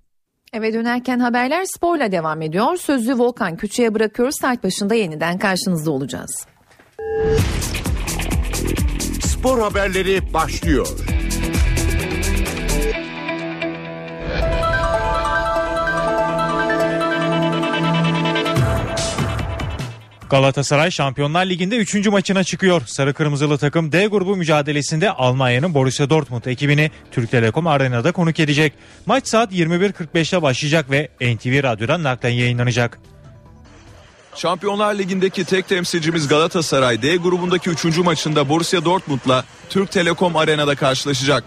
[0.53, 2.77] Eve dönerken haberler sporla devam ediyor.
[2.77, 4.35] Sözlü Volkan Küçü'ye bırakıyoruz.
[4.41, 6.47] Saat başında yeniden karşınızda olacağız.
[9.21, 10.87] Spor haberleri başlıyor.
[20.31, 22.07] Galatasaray Şampiyonlar Ligi'nde 3.
[22.07, 22.81] maçına çıkıyor.
[22.85, 28.73] Sarı Kırmızılı takım D grubu mücadelesinde Almanya'nın Borussia Dortmund ekibini Türk Telekom Arena'da konuk edecek.
[29.05, 32.99] Maç saat 21.45'te başlayacak ve NTV Radyo'dan naklen yayınlanacak.
[34.35, 37.97] Şampiyonlar Ligi'ndeki tek temsilcimiz Galatasaray D grubundaki 3.
[37.97, 41.43] maçında Borussia Dortmund'la Türk Telekom Arena'da karşılaşacak.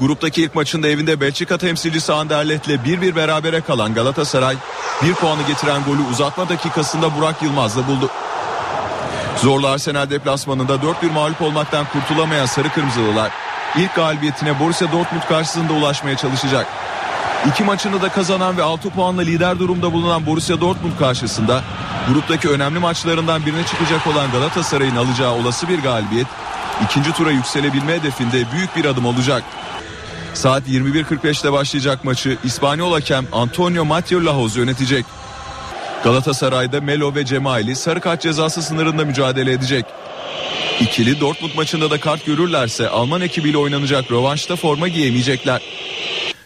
[0.00, 4.56] Gruptaki ilk maçında evinde Belçika temsilcisi Anderlet'le 1-1 berabere kalan Galatasaray
[5.02, 8.10] bir puanı getiren golü uzatma dakikasında Burak Yılmaz'la buldu.
[9.36, 13.32] Zorlu Arsenal deplasmanında 4-1 mağlup olmaktan kurtulamayan Sarı Kırmızılılar
[13.76, 16.66] ilk galibiyetine Borussia Dortmund karşısında ulaşmaya çalışacak.
[17.50, 21.62] İki maçını da kazanan ve 6 puanla lider durumda bulunan Borussia Dortmund karşısında
[22.08, 26.26] gruptaki önemli maçlarından birine çıkacak olan Galatasaray'ın alacağı olası bir galibiyet
[26.84, 29.42] ikinci tura yükselebilme hedefinde büyük bir adım olacak.
[30.34, 35.06] Saat 21.45'te başlayacak maçı İspanyol hakem Antonio Mateo Lahoz yönetecek.
[36.04, 39.84] Galatasaray'da Melo ve Cemaili sarı kart cezası sınırında mücadele edecek.
[40.80, 45.62] İkili Dortmund maçında da kart görürlerse Alman ekibiyle oynanacak rövanşta forma giyemeyecekler.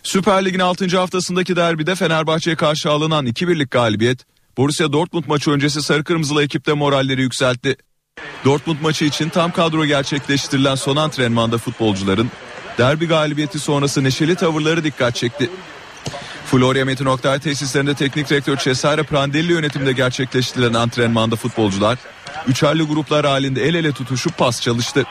[0.02, 0.96] Süper Lig'in 6.
[0.98, 4.18] haftasındaki derbide Fenerbahçe'ye karşı alınan 2-1'lik galibiyet
[4.56, 7.76] Borussia Dortmund maçı öncesi sarı kırmızılı ekipte moralleri yükseltti.
[8.44, 12.30] Dortmund maçı için tam kadro gerçekleştirilen son antrenmanda futbolcuların
[12.78, 15.50] derbi galibiyeti sonrası neşeli tavırları dikkat çekti.
[16.46, 21.98] Florya Metin Oktay tesislerinde teknik direktör Cesare Prandelli yönetiminde gerçekleştirilen antrenmanda futbolcular
[22.48, 25.04] üçerli gruplar halinde el ele tutuşup pas çalıştı.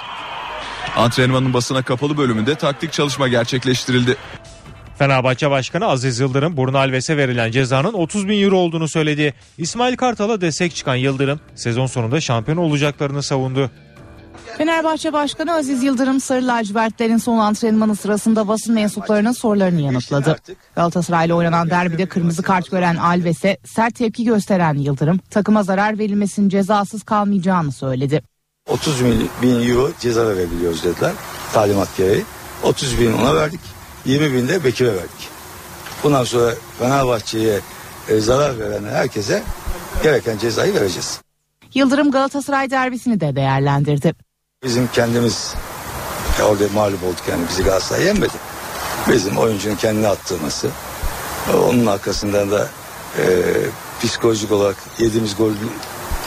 [0.96, 4.18] Antrenmanın basına kapalı bölümünde taktik çalışma gerçekleştirildi.
[4.98, 9.34] Fenerbahçe Başkanı Aziz Yıldırım Bruno Alves'e verilen cezanın 30 bin euro olduğunu söyledi.
[9.58, 13.72] İsmail Kartal'a destek çıkan Yıldırım sezon sonunda şampiyon olacaklarını savundu.
[14.58, 20.38] Fenerbahçe Başkanı Aziz Yıldırım Sarı Lacivertlerin son antrenmanı sırasında basın mensuplarının sorularını yanıtladı.
[20.76, 27.04] Galatasaray'la oynanan derbide kırmızı kart gören Alves'e sert tepki gösteren Yıldırım takıma zarar verilmesinin cezasız
[27.04, 28.22] kalmayacağını söyledi.
[28.70, 29.06] 30
[29.42, 31.12] bin euro ceza verebiliyoruz dediler
[31.54, 32.24] talimat gereği.
[32.64, 33.60] 30 bin ona verdik
[34.06, 35.30] 20 bin de Bekir'e verdik.
[36.04, 37.60] Bundan sonra Fenerbahçe'ye
[38.10, 39.44] e, zarar veren herkese
[40.04, 41.22] gereken cezayı vereceğiz.
[41.74, 44.25] Yıldırım Galatasaray derbisini de değerlendirdi.
[44.66, 45.54] Bizim kendimiz
[46.44, 48.34] orada mağlup olduk yani bizi Galatasaray yenmedi.
[49.10, 50.70] Bizim oyuncunun kendini attırması.
[51.68, 52.70] Onun arkasından da
[53.18, 53.26] e,
[54.04, 55.52] psikolojik olarak yediğimiz gol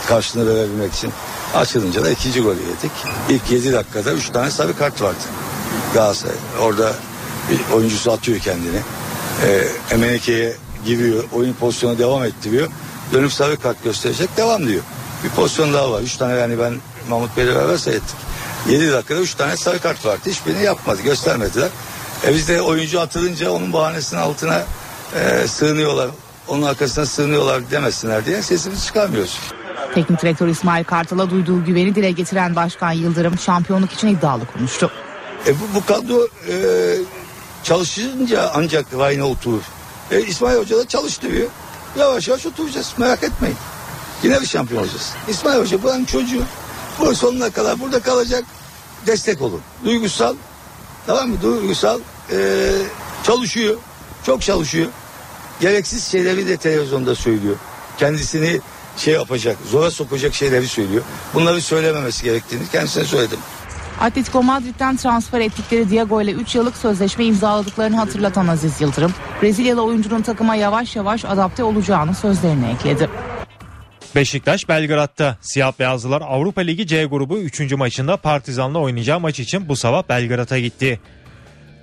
[0.06, 1.12] karşılığını verebilmek için
[1.54, 2.90] açılınca da ikinci golü yedik.
[3.28, 5.18] İlk 7 dakikada 3 tane sarı kart vardı.
[5.94, 6.92] Galatasaray orada
[7.74, 8.80] oyuncusu atıyor kendini.
[9.46, 11.24] E, Emenike'ye giriyor.
[11.32, 12.68] Oyun pozisyonu devam ettiriyor.
[13.12, 14.82] Dönüp sarı kart gösterecek devam diyor.
[15.24, 16.02] Bir pozisyon daha var.
[16.02, 16.74] Üç tane yani ben
[17.08, 18.27] Mahmut Bey'le beraber seyrettik.
[18.68, 20.20] 7 dakikada 3 tane sarı kart vardı.
[20.26, 21.02] Hiçbirini yapmadı.
[21.02, 21.68] Göstermediler.
[22.26, 24.62] E biz de oyuncu atılınca onun bahanesinin altına
[25.14, 26.10] e, sığınıyorlar.
[26.48, 29.38] Onun arkasına sığınıyorlar demesinler diye sesimizi çıkarmıyoruz.
[29.94, 34.90] Teknik direktör İsmail Kartal'a duyduğu güveni dile getiren Başkan Yıldırım şampiyonluk için iddialı konuştu.
[35.46, 36.54] E bu, bu kadro e,
[37.62, 39.62] çalışınca ancak rayına oturur.
[40.10, 41.48] E, İsmail Hoca da çalıştırıyor.
[41.98, 43.56] Yavaş yavaş oturacağız merak etmeyin.
[44.22, 45.12] Yine bir şampiyon olacağız.
[45.28, 46.42] İsmail Hoca buranın çocuğu.
[46.98, 48.44] Bu sonuna kadar burada kalacak.
[49.06, 49.60] Destek olun.
[49.84, 50.34] Duygusal
[51.06, 51.36] tamam mı?
[51.42, 52.00] Duygusal
[52.32, 52.70] e,
[53.22, 53.76] çalışıyor.
[54.26, 54.86] Çok çalışıyor.
[55.60, 57.56] Gereksiz şeyleri de televizyonda söylüyor.
[57.98, 58.60] Kendisini
[58.96, 61.02] şey yapacak, zora sokacak şeyleri söylüyor.
[61.34, 63.38] Bunları söylememesi gerektiğini kendisine söyledim.
[64.00, 70.22] Atletico Madrid'den transfer ettikleri Diego ile 3 yıllık sözleşme imzaladıklarını hatırlatan Aziz Yıldırım, Brezilyalı oyuncunun
[70.22, 73.10] takıma yavaş yavaş adapte olacağını sözlerine ekledi.
[74.14, 77.72] Beşiktaş Belgrad'da Siyah Beyazlılar Avrupa Ligi C grubu 3.
[77.72, 81.00] maçında Partizan'la oynayacağı maç için bu sabah Belgrad'a gitti.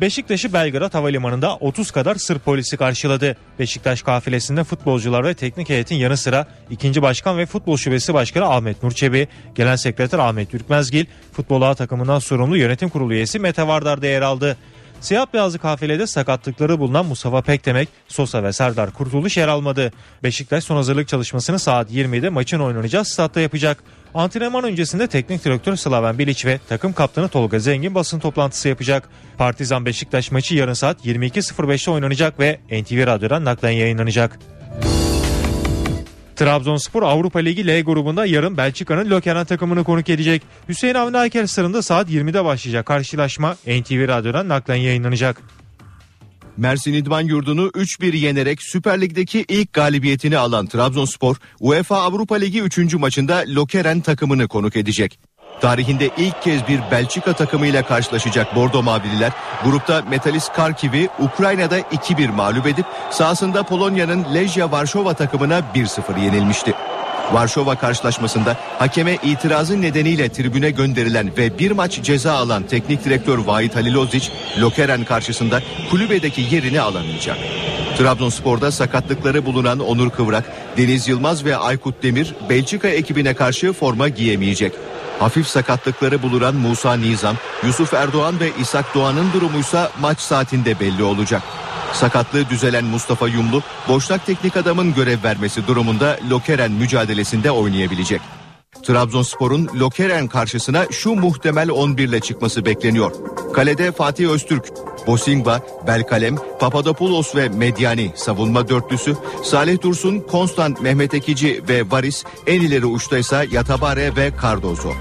[0.02, 3.38] Beşiktaş'ı Belgrad Havalimanı'nda 30 kadar Sırp polisi karşıladı.
[3.60, 7.02] Beşiktaş kafilesinde futbolcular ve teknik heyetin yanı sıra 2.
[7.02, 12.58] Başkan ve Futbol Şubesi Başkanı Ahmet Nurçebi, Genel Sekreter Ahmet Türkmezgil, Futbol A takımından sorumlu
[12.58, 14.58] yönetim kurulu üyesi Mete Vardar'da yer aldı.
[15.02, 19.92] Siyah beyazlı kafilede sakatlıkları bulunan Mustafa Pekdemek, Sosa ve Serdar Kurtuluş yer almadı.
[20.24, 23.84] Beşiktaş son hazırlık çalışmasını saat 20'de maçın oynanacağı statta yapacak.
[24.14, 29.10] Antrenman öncesinde teknik direktör Slaven Bilic ve takım kaptanı Tolga Zengin basın toplantısı yapacak.
[29.38, 34.40] Partizan Beşiktaş maçı yarın saat 22.05'te oynanacak ve NTV Radyo'dan naklen yayınlanacak.
[36.36, 40.42] Trabzonspor Avrupa Ligi L grubunda yarın Belçika'nın Lokeren takımını konuk edecek.
[40.70, 45.42] Hüseyin Avni Ayker sırında saat 20'de başlayacak karşılaşma NTV Radyo'dan naklen yayınlanacak.
[46.58, 52.94] Mersin İdman Yurdu'nu 3-1 yenerek Süper Lig'deki ilk galibiyetini alan Trabzonspor, UEFA Avrupa Ligi 3.
[52.94, 55.20] maçında Lokeren takımını konuk edecek.
[55.62, 59.32] Tarihinde ilk kez bir Belçika takımıyla karşılaşacak Bordo Mavililer,
[59.64, 66.74] grupta Metalist Karkiv'i Ukrayna'da 2-1 mağlup edip sahasında Polonya'nın Lejia Varşova takımına 1-0 yenilmişti.
[67.34, 73.76] Varşova karşılaşmasında hakeme itirazı nedeniyle tribüne gönderilen ve bir maç ceza alan teknik direktör Vahit
[73.76, 74.30] Halilozic,
[74.60, 77.38] Lokeren karşısında kulübedeki yerini alamayacak.
[77.98, 80.44] Trabzonspor'da sakatlıkları bulunan Onur Kıvrak,
[80.78, 84.74] Deniz Yılmaz ve Aykut Demir Belçika ekibine karşı forma giyemeyecek.
[85.20, 87.36] Hafif sakatlıkları bulunan Musa Nizam,
[87.66, 91.42] Yusuf Erdoğan ve İshak Doğan'ın durumuysa maç saatinde belli olacak.
[91.94, 98.22] Sakatlığı düzelen Mustafa Yumlu, boşnak teknik adamın görev vermesi durumunda Lokeren mücadelesinde oynayabilecek.
[98.84, 103.12] Trabzonspor'un Lokeren karşısına şu muhtemel 11 ile çıkması bekleniyor.
[103.54, 104.66] Kalede Fatih Öztürk,
[105.08, 112.62] Bosingba, Belkalem, Papadopoulos ve Medyani savunma dörtlüsü, Salih Dursun, Konstant, Mehmet Ekici ve Varis, en
[112.62, 114.94] ileri uçtaysa Yatabare ve Cardozo.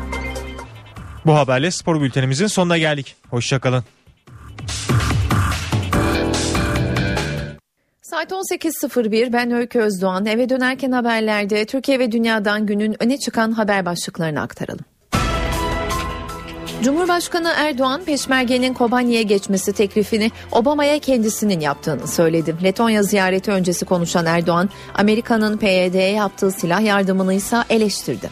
[1.27, 3.17] Bu haberle spor bültenimizin sonuna geldik.
[3.31, 3.85] Hoşçakalın.
[8.03, 10.27] Saat 18.01 ben Öykü Özdoğan.
[10.27, 14.85] Eve dönerken haberlerde Türkiye ve dünyadan günün öne çıkan haber başlıklarını aktaralım.
[16.85, 22.55] Cumhurbaşkanı Erdoğan Peşmerge'nin Kobani'ye geçmesi teklifini Obama'ya kendisinin yaptığını söyledi.
[22.64, 28.30] Letonya ziyareti öncesi konuşan Erdoğan, Amerika'nın PYD'ye yaptığı silah yardımını ise eleştirdi.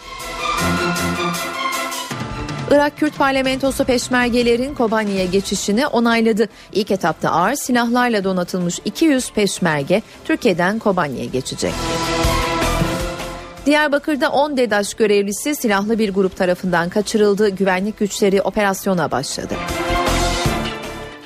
[2.71, 6.49] Irak Kürt Parlamentosu peşmergelerin Kobani'ye geçişini onayladı.
[6.73, 11.73] İlk etapta ağır silahlarla donatılmış 200 peşmerge Türkiye'den Kobani'ye geçecek.
[13.67, 17.49] Diyarbakır'da 10 DEDAŞ görevlisi silahlı bir grup tarafından kaçırıldı.
[17.49, 19.55] Güvenlik güçleri operasyona başladı.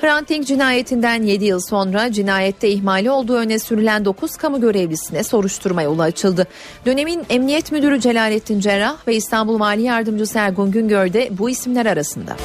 [0.01, 5.81] Hrant Dink cinayetinden 7 yıl sonra cinayette ihmali olduğu öne sürülen 9 kamu görevlisine soruşturma
[5.81, 6.47] yolu açıldı.
[6.85, 12.35] Dönemin Emniyet Müdürü Celalettin Cerrah ve İstanbul Mali Yardımcısı Ergun Güngör de bu isimler arasında.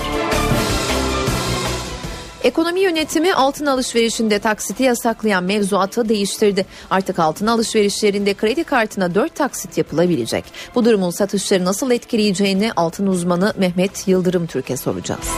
[2.44, 6.66] Ekonomi yönetimi altın alışverişinde taksiti yasaklayan mevzuatı değiştirdi.
[6.90, 10.44] Artık altın alışverişlerinde kredi kartına 4 taksit yapılabilecek.
[10.74, 15.28] Bu durumun satışları nasıl etkileyeceğini altın uzmanı Mehmet Yıldırım Türk'e soracağız.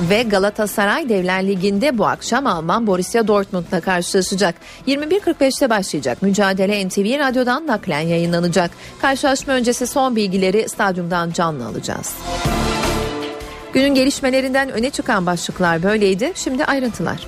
[0.00, 4.54] Ve Galatasaray Devler Ligi'nde bu akşam Alman Borussia Dortmund'la karşılaşacak.
[4.86, 8.70] 21.45'te başlayacak mücadele NTV Radyo'dan naklen yayınlanacak.
[9.02, 12.12] Karşılaşma öncesi son bilgileri stadyumdan canlı alacağız.
[13.72, 16.32] Günün gelişmelerinden öne çıkan başlıklar böyleydi.
[16.34, 17.26] Şimdi ayrıntılar.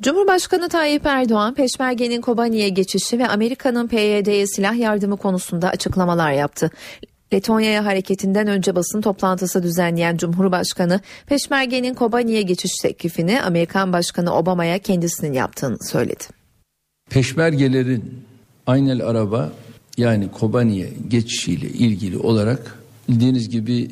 [0.00, 6.70] Cumhurbaşkanı Tayyip Erdoğan, Peşmerge'nin Kobani'ye geçişi ve Amerika'nın PYD'ye silah yardımı konusunda açıklamalar yaptı.
[7.32, 15.32] Letonya'ya hareketinden önce basın toplantısı düzenleyen Cumhurbaşkanı, Peşmerge'nin Kobani'ye geçiş teklifini Amerikan Başkanı Obama'ya kendisinin
[15.32, 16.24] yaptığını söyledi.
[17.10, 18.24] Peşmergelerin
[18.66, 19.52] Aynel Araba
[19.98, 22.78] yani Kobani'ye geçişiyle ilgili olarak
[23.08, 23.90] bildiğiniz gibi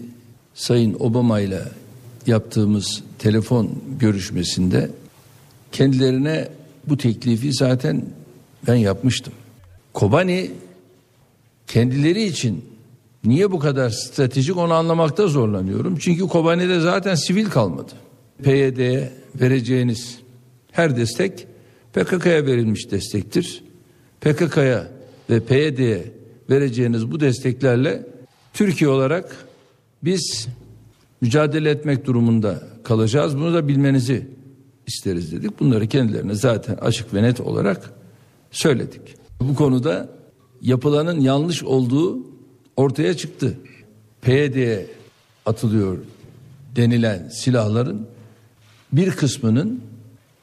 [0.55, 1.63] Sayın Obama ile
[2.27, 3.71] yaptığımız telefon
[4.01, 4.91] görüşmesinde
[5.73, 6.49] kendilerine
[6.87, 8.03] bu teklifi zaten
[8.69, 9.33] ben yapmıştım.
[9.93, 10.51] Kobani
[11.67, 12.65] kendileri için
[13.25, 15.97] niye bu kadar stratejik onu anlamakta zorlanıyorum.
[15.97, 17.93] Çünkü Kobani'de zaten sivil kalmadı.
[18.43, 20.19] PYD'ye vereceğiniz
[20.73, 21.47] her destek
[21.93, 23.65] PKK'ya verilmiş destektir.
[24.21, 24.89] PKK'ya
[25.31, 26.13] ve PYD'ye
[26.51, 28.07] vereceğiniz bu desteklerle
[28.55, 29.47] Türkiye olarak
[30.03, 30.49] biz
[31.21, 33.39] mücadele etmek durumunda kalacağız.
[33.39, 34.29] Bunu da bilmenizi
[34.87, 35.61] isteriz dedik.
[35.61, 37.91] Bunları kendilerine zaten açık ve net olarak
[38.51, 39.01] söyledik.
[39.41, 40.09] Bu konuda
[40.63, 42.30] yapılanın yanlış olduğu
[42.81, 43.59] ortaya çıktı.
[44.23, 44.87] PYD'ye
[45.47, 45.99] atılıyor
[46.77, 48.07] denilen silahların
[48.93, 49.81] bir kısmının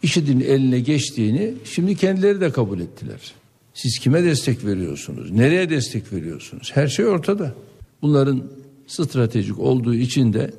[0.03, 3.33] IŞİD'in eline geçtiğini şimdi kendileri de kabul ettiler.
[3.73, 5.31] Siz kime destek veriyorsunuz?
[5.31, 6.71] Nereye destek veriyorsunuz?
[6.73, 7.53] Her şey ortada.
[8.01, 8.43] Bunların
[8.88, 10.53] stratejik olduğu için de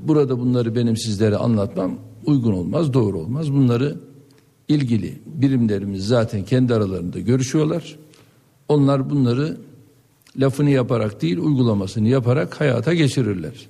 [0.00, 3.52] burada bunları benim sizlere anlatmam uygun olmaz, doğru olmaz.
[3.52, 3.96] Bunları
[4.68, 7.96] ilgili birimlerimiz zaten kendi aralarında görüşüyorlar.
[8.68, 9.56] Onlar bunları
[10.36, 13.68] lafını yaparak değil uygulamasını yaparak hayata geçirirler.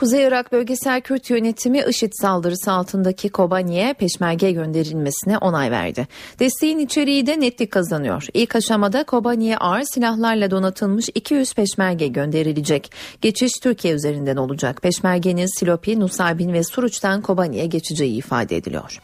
[0.00, 6.08] Kuzey Irak Bölgesel Kürt Yönetimi IŞİD saldırısı altındaki Kobani'ye peşmerge gönderilmesine onay verdi.
[6.38, 8.26] Desteğin içeriği de netlik kazanıyor.
[8.34, 12.92] İlk aşamada Kobani'ye ağır silahlarla donatılmış 200 peşmerge gönderilecek.
[13.20, 14.82] Geçiş Türkiye üzerinden olacak.
[14.82, 19.00] Peşmergenin Silopi, Nusaybin ve Suruç'tan Kobani'ye geçeceği ifade ediliyor.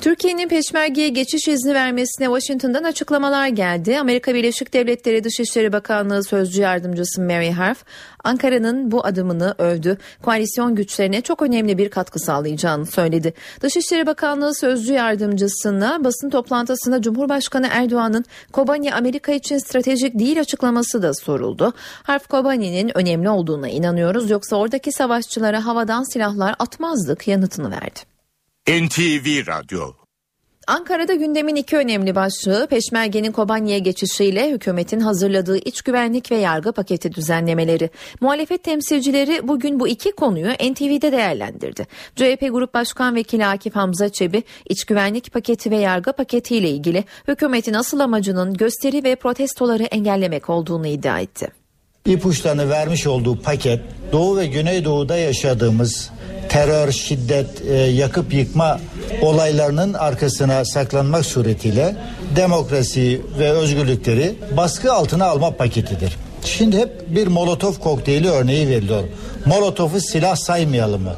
[0.00, 3.98] Türkiye'nin peşmergeye geçiş izni vermesine Washington'dan açıklamalar geldi.
[3.98, 7.84] Amerika Birleşik Devletleri Dışişleri Bakanlığı Sözcü Yardımcısı Mary Harf,
[8.24, 9.98] Ankara'nın bu adımını övdü.
[10.22, 13.34] Koalisyon güçlerine çok önemli bir katkı sağlayacağını söyledi.
[13.60, 21.14] Dışişleri Bakanlığı Sözcü Yardımcısına basın toplantısında Cumhurbaşkanı Erdoğan'ın Kobani Amerika için stratejik değil açıklaması da
[21.14, 21.72] soruldu.
[22.02, 28.09] Harf Kobani'nin önemli olduğuna inanıyoruz yoksa oradaki savaşçılara havadan silahlar atmazdık yanıtını verdi.
[28.68, 29.92] NTV Radyo
[30.66, 37.14] Ankara'da gündemin iki önemli başlığı Peşmerge'nin Kobani'ye geçişiyle hükümetin hazırladığı iç güvenlik ve yargı paketi
[37.14, 37.90] düzenlemeleri.
[38.20, 41.86] Muhalefet temsilcileri bugün bu iki konuyu NTV'de değerlendirdi.
[42.16, 47.04] CHP Grup Başkan Vekili Akif Hamza Çebi iç güvenlik paketi ve yargı paketi ile ilgili
[47.28, 51.59] hükümetin asıl amacının gösteri ve protestoları engellemek olduğunu iddia etti.
[52.06, 53.80] İpuçlarını vermiş olduğu paket
[54.12, 56.10] Doğu ve Güneydoğu'da yaşadığımız
[56.48, 58.80] terör, şiddet, e, yakıp yıkma
[59.22, 61.96] olaylarının arkasına saklanmak suretiyle
[62.36, 66.16] demokrasi ve özgürlükleri baskı altına alma paketidir.
[66.44, 69.04] Şimdi hep bir Molotov kokteyli örneği veriliyor.
[69.46, 71.14] Molotov'u silah saymayalım mı?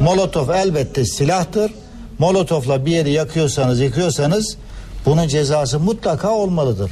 [0.00, 1.72] Molotov elbette silahtır.
[2.18, 4.56] Molotov'la bir yeri yakıyorsanız, yıkıyorsanız
[5.06, 6.90] bunun cezası mutlaka olmalıdır.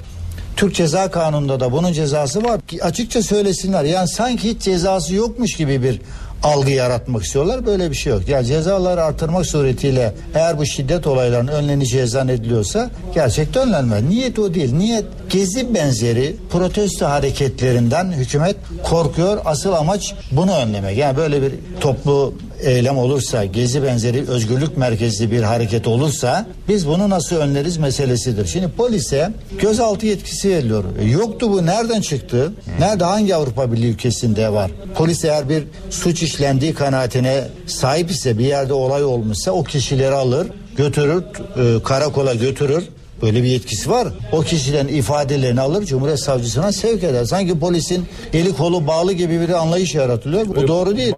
[0.56, 2.60] Türk Ceza Kanunu'nda da bunun cezası var.
[2.82, 3.84] Açıkça söylesinler.
[3.84, 6.00] Yani sanki hiç cezası yokmuş gibi bir
[6.42, 7.66] algı yaratmak istiyorlar.
[7.66, 8.28] Böyle bir şey yok.
[8.28, 14.02] Yani cezaları artırmak suretiyle eğer bu şiddet olaylarının önleneceği zannediliyorsa gerçekten önlenmez.
[14.02, 14.74] Niyet o değil.
[14.74, 19.38] Niyet gezi benzeri protesto hareketlerinden hükümet korkuyor.
[19.44, 20.98] Asıl amaç bunu önlemek.
[20.98, 22.34] Yani böyle bir toplu
[22.64, 28.46] eylem olursa, gezi benzeri özgürlük merkezli bir hareket olursa biz bunu nasıl önleriz meselesidir.
[28.46, 30.84] Şimdi polise gözaltı yetkisi veriliyor.
[30.98, 32.52] E, yoktu bu nereden çıktı?
[32.78, 34.70] Nerede hangi Avrupa Birliği ülkesinde var?
[34.94, 40.46] Polis eğer bir suç işlendiği kanaatine sahip ise bir yerde olay olmuşsa o kişileri alır,
[40.76, 41.22] götürür,
[41.56, 42.84] e, karakola götürür.
[43.22, 44.08] Böyle bir yetkisi var.
[44.32, 47.24] O kişilerin ifadelerini alır Cumhuriyet Savcısına sevk eder.
[47.24, 50.46] Sanki polisin eli kolu bağlı gibi bir anlayış yaratılıyor.
[50.46, 51.14] Bu doğru değil.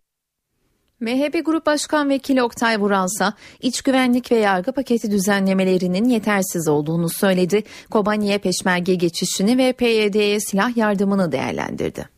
[1.00, 7.62] MHP Grup Başkan Vekili Oktay Vuralsa iç güvenlik ve yargı paketi düzenlemelerinin yetersiz olduğunu söyledi.
[7.90, 12.08] Kobani'ye peşmerge geçişini ve PYD'ye silah yardımını değerlendirdi.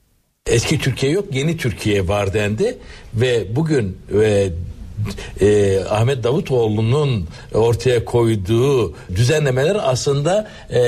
[0.47, 2.79] Eski Türkiye yok, yeni Türkiye var dendi
[3.15, 4.49] ve bugün e,
[5.41, 10.81] e, Ahmet Davutoğlu'nun ortaya koyduğu düzenlemeler aslında e,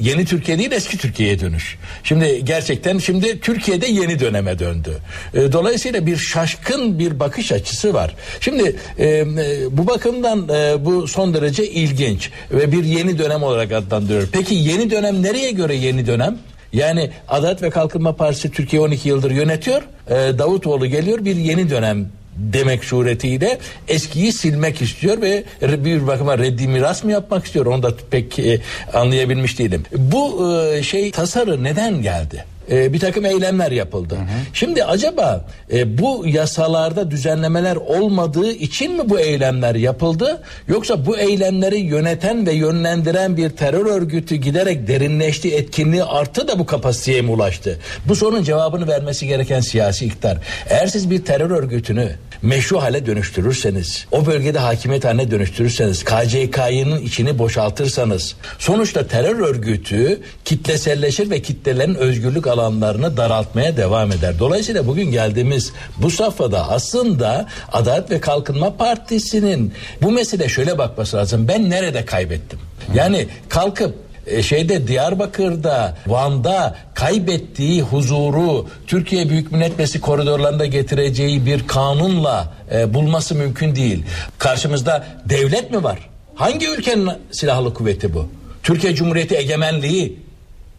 [0.00, 1.78] yeni Türkiye değil eski Türkiye'ye dönüş.
[2.04, 4.98] Şimdi gerçekten şimdi Türkiye'de yeni döneme döndü.
[5.34, 8.16] E, dolayısıyla bir şaşkın bir bakış açısı var.
[8.40, 9.26] Şimdi e,
[9.70, 14.28] bu bakımdan e, bu son derece ilginç ve bir yeni dönem olarak adlandırıyor.
[14.32, 16.38] Peki yeni dönem nereye göre yeni dönem?
[16.72, 19.82] Yani Adalet ve Kalkınma Partisi Türkiye 12 yıldır yönetiyor.
[20.10, 23.58] E, Davutoğlu geliyor bir yeni dönem demek suretiyle
[23.88, 28.60] eskiyi silmek istiyor ve bir bakıma reddi miras mı yapmak istiyor onu da pek e,
[28.92, 29.82] anlayabilmiş değilim.
[29.96, 32.44] Bu e, şey tasarı neden geldi?
[32.70, 34.14] E, bir takım eylemler yapıldı.
[34.14, 34.26] Hı hı.
[34.52, 40.42] Şimdi acaba e, bu yasalarda düzenlemeler olmadığı için mi bu eylemler yapıldı?
[40.68, 46.66] Yoksa bu eylemleri yöneten ve yönlendiren bir terör örgütü giderek derinleşti, etkinliği arttı da bu
[46.66, 47.78] kapasiteye mi ulaştı?
[48.08, 50.38] Bu sorunun cevabını vermesi gereken siyasi iktidar.
[50.70, 57.38] Eğer siz bir terör örgütünü meşru hale dönüştürürseniz, o bölgede hakimiyet haline dönüştürürseniz, KCK'nın içini
[57.38, 64.38] boşaltırsanız, sonuçta terör örgütü kitleselleşir ve kitlelerin özgürlük alanlarını daraltmaya devam eder.
[64.38, 71.48] Dolayısıyla bugün geldiğimiz bu safhada aslında Adalet ve Kalkınma Partisi'nin bu mesele şöyle bakması lazım.
[71.48, 72.58] Ben nerede kaybettim?
[72.94, 73.94] Yani kalkıp
[74.26, 82.94] e, şeyde Diyarbakır'da, Van'da kaybettiği huzuru Türkiye Büyük Millet Meclisi koridorlarında getireceği bir kanunla e,
[82.94, 84.04] bulması mümkün değil.
[84.38, 85.98] Karşımızda devlet mi var?
[86.34, 88.28] Hangi ülkenin silahlı kuvveti bu?
[88.62, 90.25] Türkiye Cumhuriyeti egemenliği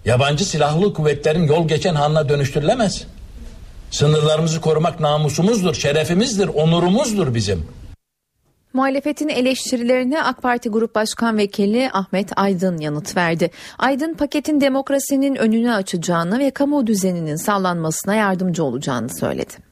[0.08, 3.08] yabancı silahlı kuvvetlerin yol geçen hanına dönüştürülemez.
[3.92, 7.66] Sınırlarımızı korumak namusumuzdur, şerefimizdir, onurumuzdur bizim.
[8.74, 13.52] Muhalefetin eleştirilerine AK Parti Grup Başkan Vekili Ahmet Aydın yanıt verdi.
[13.78, 19.67] Aydın paketin demokrasinin önünü açacağını ve kamu düzeninin sağlanmasına yardımcı olacağını söyledi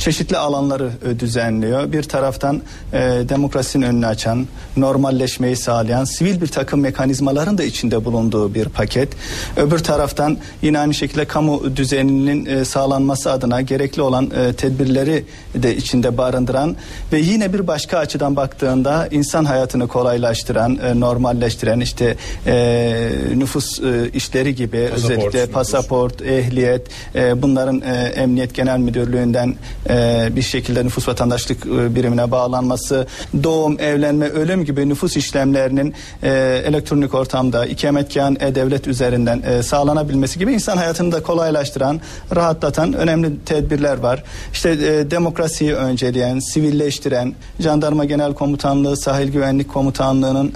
[0.00, 1.92] çeşitli alanları e, düzenliyor.
[1.92, 2.98] Bir taraftan e,
[3.28, 4.46] demokrasinin önünü açan,
[4.76, 9.08] normalleşmeyi sağlayan sivil bir takım mekanizmaların da içinde bulunduğu bir paket.
[9.56, 15.24] Öbür taraftan yine aynı şekilde kamu düzeninin e, sağlanması adına gerekli olan e, tedbirleri
[15.54, 16.76] de içinde barındıran
[17.12, 24.10] ve yine bir başka açıdan baktığında insan hayatını kolaylaştıran, e, normalleştiren işte e, nüfus e,
[24.14, 26.36] işleri gibi pasaport, özellikle pasaport, nüfus.
[26.36, 29.54] ehliyet e, bunların e, Emniyet Genel Müdürlüğü'nden
[29.90, 33.06] e, bir şekilde nüfus vatandaşlık e, birimine bağlanması,
[33.42, 36.30] doğum, evlenme, ölüm gibi nüfus işlemlerinin e,
[36.66, 42.00] elektronik ortamda ikametgahın e-devlet üzerinden e, sağlanabilmesi gibi insan hayatını da kolaylaştıran,
[42.36, 44.22] rahatlatan önemli tedbirler var.
[44.52, 50.52] İşte e, demokrasiyi önceleyen, sivilleştiren, Jandarma Genel Komutanlığı, Sahil Güvenlik Komutanlığı'nın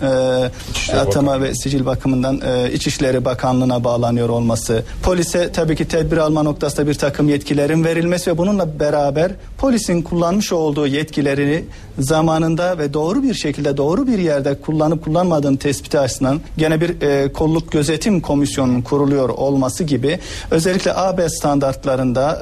[0.93, 6.43] e, atama ve sicil bakımından e, İçişleri Bakanlığı'na bağlanıyor olması, polise tabii ki tedbir alma
[6.43, 9.14] noktasında bir takım yetkilerin verilmesi ve bununla beraber
[9.59, 11.65] polisin kullanmış olduğu yetkilerini
[11.99, 17.33] zamanında ve doğru bir şekilde doğru bir yerde kullanıp kullanmadığını tespiti açısından gene bir e,
[17.33, 20.19] kolluk gözetim komisyonunun kuruluyor olması gibi
[20.51, 22.41] özellikle AB standartlarında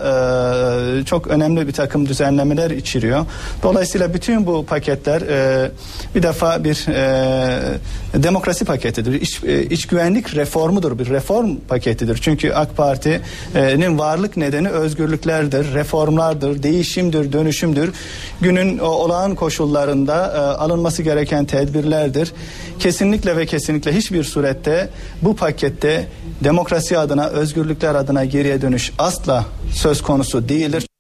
[1.01, 3.27] e, çok önemli bir takım düzenlemeler içeriyor.
[3.63, 5.71] Dolayısıyla bütün bu paketler e,
[6.15, 9.21] bir defa bir e, demokrasi paketidir.
[9.21, 10.99] İç, e, iç güvenlik reformudur.
[10.99, 12.17] Bir reform paketidir.
[12.17, 17.93] Çünkü AK Parti'nin varlık nedeni özgürlüklerdir, reformlardır, değişimdir, dönüşümdür.
[18.41, 22.33] Günün o, olağan koşullarında e, alınması gereken tedbirlerdir.
[22.79, 24.89] Kesinlikle ve kesinlikle hiçbir surette
[25.23, 26.09] bu pakette
[26.45, 30.92] demokrasi adına, özgürlükler adına geriye dönüş asla söz konusu değildir.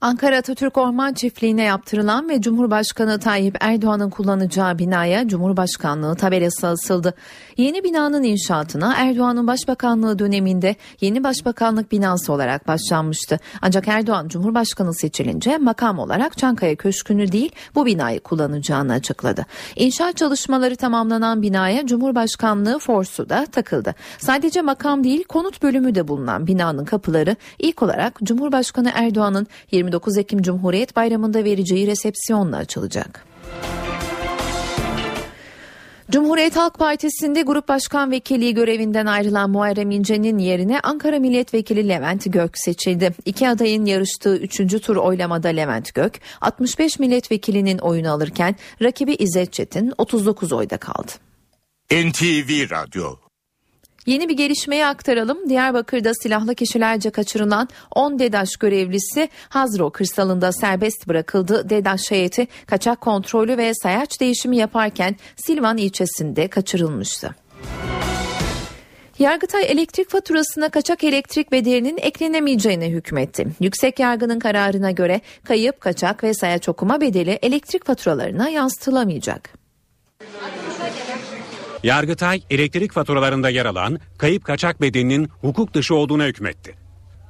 [0.00, 7.14] Ankara Atatürk Orman Çiftliği'ne yaptırılan ve Cumhurbaşkanı Tayyip Erdoğan'ın kullanacağı binaya Cumhurbaşkanlığı tabelası asıldı.
[7.56, 13.38] Yeni binanın inşaatına Erdoğan'ın başbakanlığı döneminde yeni başbakanlık binası olarak başlanmıştı.
[13.62, 19.46] Ancak Erdoğan Cumhurbaşkanı seçilince makam olarak Çankaya Köşkü'nü değil bu binayı kullanacağını açıkladı.
[19.76, 23.94] İnşaat çalışmaları tamamlanan binaya Cumhurbaşkanlığı forsu da takıldı.
[24.18, 29.46] Sadece makam değil konut bölümü de bulunan binanın kapıları ilk olarak Cumhurbaşkanı Erdoğan'ın
[29.88, 33.24] 29 Ekim Cumhuriyet Bayramı'nda vereceği resepsiyonla açılacak.
[36.10, 42.58] Cumhuriyet Halk Partisi'nde Grup Başkan Vekili görevinden ayrılan Muharrem İnce'nin yerine Ankara Milletvekili Levent Gök
[42.58, 43.14] seçildi.
[43.24, 49.92] İki adayın yarıştığı üçüncü tur oylamada Levent Gök 65 milletvekilinin oyunu alırken rakibi İzzet Çetin
[49.98, 51.12] 39 oyda kaldı.
[51.90, 53.27] NTV Radyo
[54.08, 55.48] Yeni bir gelişmeyi aktaralım.
[55.48, 61.70] Diyarbakır'da silahlı kişilerce kaçırılan 10 DEDAŞ görevlisi Hazro kırsalında serbest bırakıldı.
[61.70, 67.34] DEDAŞ heyeti kaçak kontrolü ve sayaç değişimi yaparken Silvan ilçesinde kaçırılmıştı.
[69.18, 73.46] Yargıtay elektrik faturasına kaçak elektrik bedelinin eklenemeyeceğine hükmetti.
[73.60, 79.50] Yüksek yargının kararına göre kayıp, kaçak ve sayaç okuma bedeli elektrik faturalarına yansıtılamayacak.
[81.82, 86.74] Yargıtay elektrik faturalarında yer alan kayıp kaçak bedelinin hukuk dışı olduğuna hükmetti.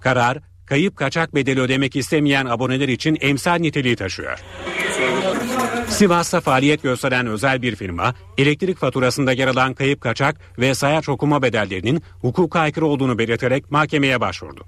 [0.01, 4.39] Karar, kayıp kaçak bedeli ödemek istemeyen aboneler için emsal niteliği taşıyor.
[5.89, 11.43] Sivas'ta faaliyet gösteren özel bir firma, elektrik faturasında yer alan kayıp kaçak ve sayaç okuma
[11.43, 14.65] bedellerinin hukuka aykırı olduğunu belirterek mahkemeye başvurdu.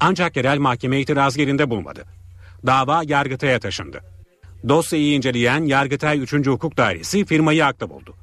[0.00, 2.04] Ancak yerel mahkeme itiraz yerinde bulmadı.
[2.66, 4.00] Dava Yargıtay'a taşındı.
[4.68, 6.32] Dosyayı inceleyen Yargıtay 3.
[6.32, 8.14] Hukuk Dairesi firmayı haklı buldu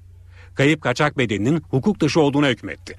[0.58, 2.96] kayıp kaçak bedelinin hukuk dışı olduğuna hükmetti.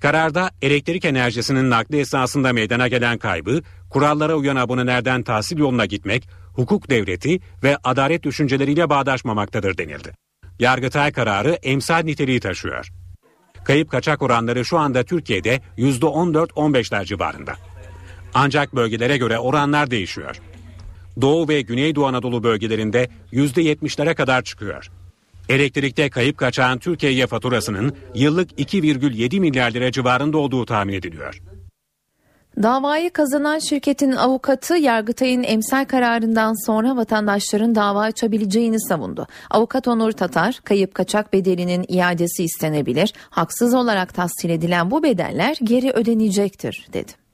[0.00, 6.90] Kararda elektrik enerjisinin nakli esasında meydana gelen kaybı, kurallara uyan abonelerden tahsil yoluna gitmek, hukuk
[6.90, 10.12] devleti ve adalet düşünceleriyle bağdaşmamaktadır denildi.
[10.58, 12.88] Yargıtay kararı emsal niteliği taşıyor.
[13.64, 17.54] Kayıp kaçak oranları şu anda Türkiye'de %14-15'ler civarında.
[18.34, 20.36] Ancak bölgelere göre oranlar değişiyor.
[21.20, 24.90] Doğu ve Güneydoğu Anadolu bölgelerinde %70'lere kadar çıkıyor.
[25.48, 31.42] Elektrikte kayıp kaçan Türkiye'ye faturasının yıllık 2,7 milyar lira civarında olduğu tahmin ediliyor.
[32.62, 39.26] Davayı kazanan şirketin avukatı Yargıtay'ın emsal kararından sonra vatandaşların dava açabileceğini savundu.
[39.50, 45.90] Avukat Onur Tatar, kayıp kaçak bedelinin iadesi istenebilir, haksız olarak tahsil edilen bu bedeller geri
[45.90, 47.25] ödenecektir dedi.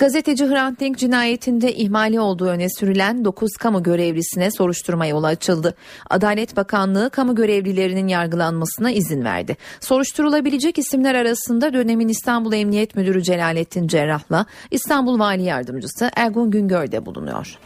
[0.00, 5.74] Gazeteci Hrant Dink cinayetinde ihmali olduğu öne sürülen 9 kamu görevlisine soruşturma yolu açıldı.
[6.10, 9.56] Adalet Bakanlığı kamu görevlilerinin yargılanmasına izin verdi.
[9.80, 17.06] Soruşturulabilecek isimler arasında dönemin İstanbul Emniyet Müdürü Celalettin Cerrah'la İstanbul Vali Yardımcısı Ergun Güngör de
[17.06, 17.58] bulunuyor.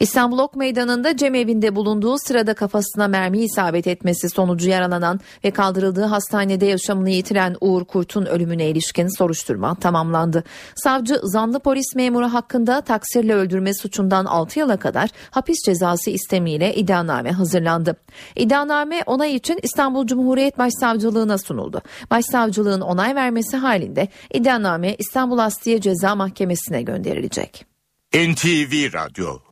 [0.00, 6.66] İstanbul Ok Meydanı'nda cemevinde bulunduğu sırada kafasına mermi isabet etmesi sonucu yaralanan ve kaldırıldığı hastanede
[6.66, 10.44] yaşamını yitiren Uğur Kurt'un ölümüne ilişkin soruşturma tamamlandı.
[10.74, 17.32] Savcı zanlı polis memuru hakkında taksirle öldürme suçundan 6 yıla kadar hapis cezası istemiyle iddianame
[17.32, 17.96] hazırlandı.
[18.36, 21.82] İddianame onay için İstanbul Cumhuriyet Başsavcılığına sunuldu.
[22.10, 27.66] Başsavcılığın onay vermesi halinde iddianame İstanbul Asliye Ceza Mahkemesi'ne gönderilecek.
[28.14, 29.49] NTV Radyo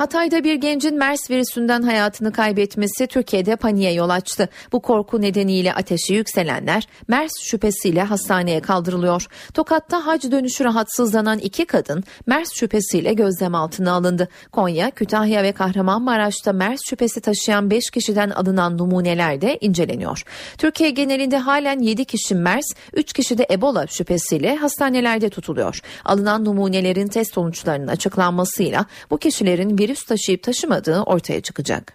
[0.00, 4.48] Hatay'da bir gencin MERS virüsünden hayatını kaybetmesi Türkiye'de paniğe yol açtı.
[4.72, 9.26] Bu korku nedeniyle ateşi yükselenler MERS şüphesiyle hastaneye kaldırılıyor.
[9.54, 14.28] Tokat'ta hac dönüşü rahatsızlanan iki kadın MERS şüphesiyle gözlem altına alındı.
[14.52, 20.22] Konya, Kütahya ve Kahramanmaraş'ta MERS şüphesi taşıyan 5 kişiden alınan numuneler de inceleniyor.
[20.58, 25.80] Türkiye genelinde halen 7 kişi MERS, 3 kişi de Ebola şüphesiyle hastanelerde tutuluyor.
[26.04, 31.94] Alınan numunelerin test sonuçlarının açıklanmasıyla bu kişilerin virüs taşıyıp taşımadığı ortaya çıkacak.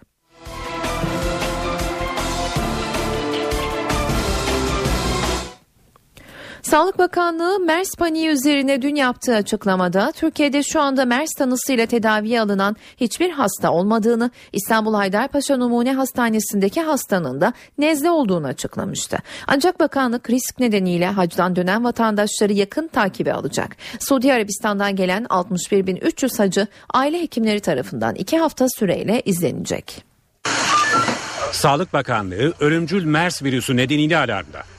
[6.70, 12.76] Sağlık Bakanlığı MERS paniği üzerine dün yaptığı açıklamada Türkiye'de şu anda MERS tanısıyla tedaviye alınan
[12.96, 19.18] hiçbir hasta olmadığını, İstanbul Haydarpaşa Numune Hastanesi'ndeki hastanın da nezle olduğunu açıklamıştı.
[19.46, 23.76] Ancak bakanlık risk nedeniyle hacdan dönen vatandaşları yakın takibe alacak.
[24.00, 30.04] Suudi Arabistan'dan gelen 61.300 hacı aile hekimleri tarafından iki hafta süreyle izlenecek.
[31.52, 34.75] Sağlık Bakanlığı ölümcül MERS virüsü nedeniyle alarmda.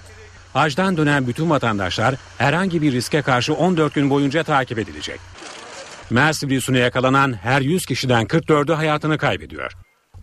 [0.57, 5.19] Hacdan dönen bütün vatandaşlar herhangi bir riske karşı 14 gün boyunca takip edilecek.
[6.09, 9.71] MERS virüsüne yakalanan her 100 kişiden 44'ü hayatını kaybediyor.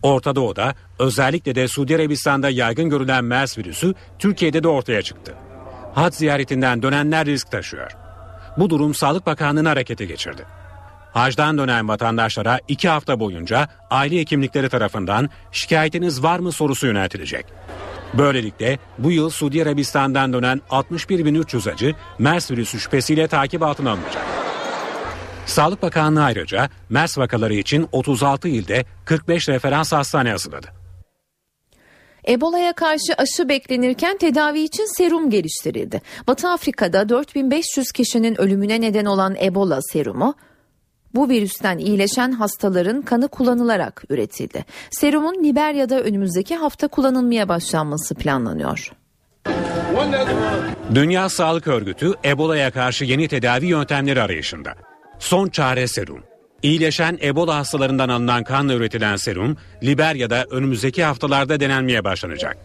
[0.03, 5.35] Orta Doğu'da özellikle de Suudi Arabistan'da yaygın görülen MERS virüsü Türkiye'de de ortaya çıktı.
[5.95, 7.91] Hac ziyaretinden dönenler risk taşıyor.
[8.57, 10.45] Bu durum Sağlık Bakanlığı'nı harekete geçirdi.
[11.15, 17.47] Hacdan dönen vatandaşlara iki hafta boyunca aile hekimlikleri tarafından şikayetiniz var mı sorusu yöneltilecek.
[18.19, 24.25] Böylelikle bu yıl Suudi Arabistan'dan dönen 61.300 acı MERS virüsü şüphesiyle takip altına alınacak.
[25.47, 30.67] Sağlık Bakanlığı ayrıca MERS vakaları için 36 ilde 45 referans hastane hazırladı.
[32.29, 36.03] Ebola'ya karşı aşı beklenirken tedavi için serum geliştirildi.
[36.27, 40.35] Batı Afrika'da 4500 kişinin ölümüne neden olan Ebola serumu
[41.15, 44.65] bu virüsten iyileşen hastaların kanı kullanılarak üretildi.
[44.91, 48.93] Serumun Liberya'da önümüzdeki hafta kullanılmaya başlanması planlanıyor.
[50.95, 54.75] Dünya Sağlık Örgütü Ebola'ya karşı yeni tedavi yöntemleri arayışında.
[55.19, 56.25] Son çare serum.
[56.63, 62.57] İyileşen Ebola hastalarından alınan kanla üretilen serum Liberya'da önümüzdeki haftalarda denenmeye başlanacak.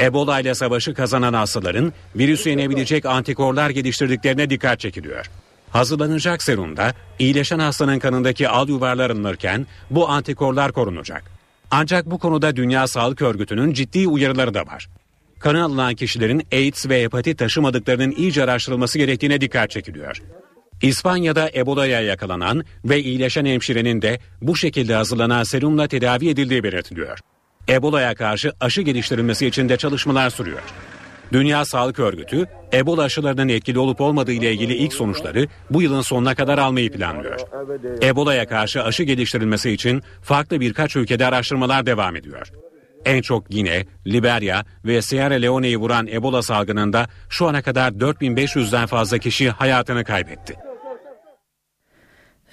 [0.00, 5.30] Ebola ile savaşı kazanan hastaların virüsü yenebilecek antikorlar geliştirdiklerine dikkat çekiliyor.
[5.74, 11.24] Hazırlanacak serumda iyileşen hastanın kanındaki al yuvarlar alınırken bu antikorlar korunacak.
[11.70, 14.88] Ancak bu konuda Dünya Sağlık Örgütü'nün ciddi uyarıları da var.
[15.38, 20.22] Kanı alınan kişilerin AIDS ve hepatit taşımadıklarının iyice araştırılması gerektiğine dikkat çekiliyor.
[20.82, 27.18] İspanya'da Ebola'ya yakalanan ve iyileşen hemşirenin de bu şekilde hazırlanan serumla tedavi edildiği belirtiliyor.
[27.68, 30.62] Ebola'ya karşı aşı geliştirilmesi için de çalışmalar sürüyor.
[31.32, 36.34] Dünya Sağlık Örgütü, Ebola aşılarının etkili olup olmadığı ile ilgili ilk sonuçları bu yılın sonuna
[36.34, 37.40] kadar almayı planlıyor.
[38.02, 42.52] Ebola'ya karşı aşı geliştirilmesi için farklı birkaç ülkede araştırmalar devam ediyor.
[43.04, 49.18] En çok Gine, Liberya ve Sierra Leone'yi vuran Ebola salgınında şu ana kadar 4500'den fazla
[49.18, 50.54] kişi hayatını kaybetti.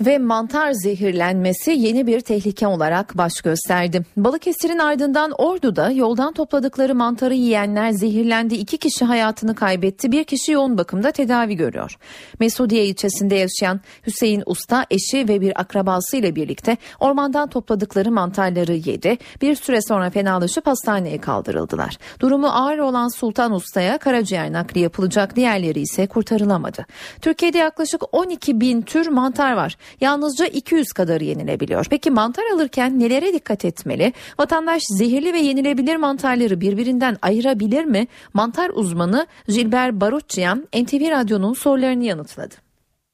[0.06, 4.02] Ve mantar zehirlenmesi yeni bir tehlike olarak baş gösterdi.
[4.18, 8.56] Balıkesir'in ardından Ordu'da yoldan topladıkları mantarı yiyenler zehirlendi.
[8.56, 10.12] İki kişi hayatını kaybetti.
[10.12, 11.98] Bir kişi yoğun bakımda tedavi görüyor.
[12.40, 19.18] Mesudiye ilçesinde yaşayan Hüseyin Usta eşi ve bir akrabası ile birlikte ormandan topladıkları mantarları yedi.
[19.42, 21.98] Bir süre sonra fenalaşıp hastaneye kaldırıldılar.
[22.20, 25.36] Durumu ağır olan Sultan Usta'ya karaciğer nakli yapılacak.
[25.36, 26.86] Diğerleri ise kurtarılamadı.
[27.22, 31.86] Türkiye'de yaklaşık 12 bin tür mantar var yalnızca 200 kadarı yenilebiliyor.
[31.90, 34.14] Peki mantar alırken nelere dikkat etmeli?
[34.40, 38.08] Vatandaş zehirli ve yenilebilir mantarları birbirinden ayırabilir mi?
[38.34, 42.56] Mantar uzmanı Gilbert Barutçıyan NTV Radyo'nun sorularını yanıtladı.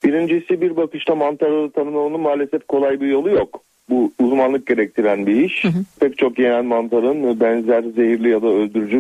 [0.04, 3.67] Birincisi bir bakışta mantarı tanımlamanın maalesef kolay bir yolu yok.
[3.90, 5.64] Bu uzmanlık gerektiren bir iş.
[5.64, 5.84] Hı hı.
[6.00, 9.00] Pek çok yenen mantarın benzer zehirli ya da öldürücü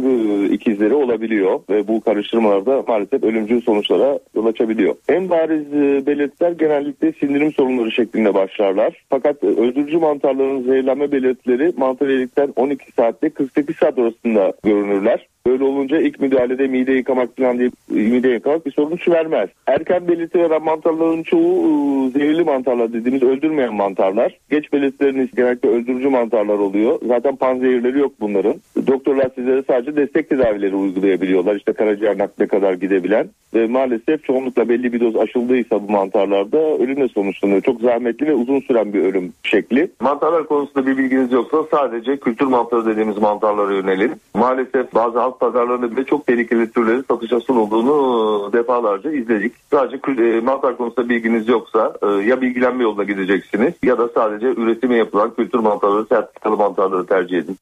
[0.53, 4.95] ikizleri olabiliyor ve bu karıştırmalarda maalesef ölümcül sonuçlara yol açabiliyor.
[5.09, 9.03] En bariz e, belirtiler genellikle sindirim sorunları şeklinde başlarlar.
[9.09, 15.27] Fakat e, öldürücü mantarların zehirlenme belirtileri mantar yedikten 12 saatte 48 saat arasında görünürler.
[15.47, 19.49] Böyle olunca ilk müdahalede mide yıkamak falan diye mide yıkamak bir sonuç vermez.
[19.67, 24.37] Erken belirti veren mantarların çoğu e, zehirli mantarlar dediğimiz öldürmeyen mantarlar.
[24.49, 26.99] Geç belirtileriniz genellikle öldürücü mantarlar oluyor.
[27.07, 28.55] Zaten panzehirleri yok bunların.
[28.87, 31.55] Doktorlar sizlere sadece destek tedavileri uygulayabiliyorlar.
[31.55, 33.29] İşte karaciğer nakle kadar gidebilen.
[33.53, 37.61] Ve maalesef çoğunlukla belli bir doz aşıldıysa bu mantarlarda ölümle sonuçlanıyor.
[37.61, 39.91] Çok zahmetli ve uzun süren bir ölüm şekli.
[40.01, 44.11] Mantarlar konusunda bir bilginiz yoksa sadece kültür mantarı dediğimiz mantarlara yönelin.
[44.35, 49.53] Maalesef bazı halk pazarlarında bile çok tehlikeli türleri satışa sunulduğunu defalarca izledik.
[49.71, 51.93] Sadece mantar konusunda bilginiz yoksa
[52.25, 57.37] ya bilgilenme yoluna gideceksiniz ya da sadece üretim üretimi yapılan kültür mantarları, sertifikalı mantarları tercih
[57.37, 57.57] edin.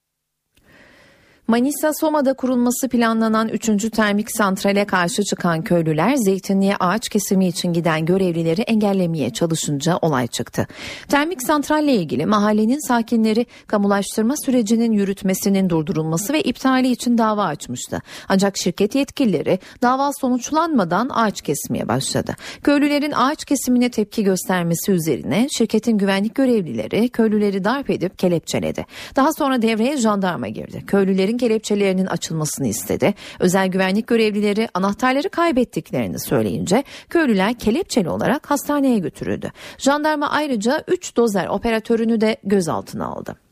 [1.47, 3.91] Manisa Soma'da kurulması planlanan 3.
[3.91, 10.67] termik santrale karşı çıkan köylüler zeytinliğe ağaç kesimi için giden görevlileri engellemeye çalışınca olay çıktı.
[11.07, 18.01] Termik santralle ilgili mahallenin sakinleri kamulaştırma sürecinin yürütmesinin durdurulması ve iptali için dava açmıştı.
[18.29, 22.35] Ancak şirket yetkilileri dava sonuçlanmadan ağaç kesmeye başladı.
[22.63, 28.85] Köylülerin ağaç kesimine tepki göstermesi üzerine şirketin güvenlik görevlileri köylüleri darp edip kelepçeledi.
[29.15, 30.83] Daha sonra devreye jandarma girdi.
[30.87, 33.13] Köylülerin kelepçelerinin açılmasını istedi.
[33.39, 39.51] Özel güvenlik görevlileri anahtarları kaybettiklerini söyleyince köylüler kelepçeli olarak hastaneye götürüldü.
[39.77, 43.44] Jandarma ayrıca 3 dozer operatörünü de gözaltına aldı.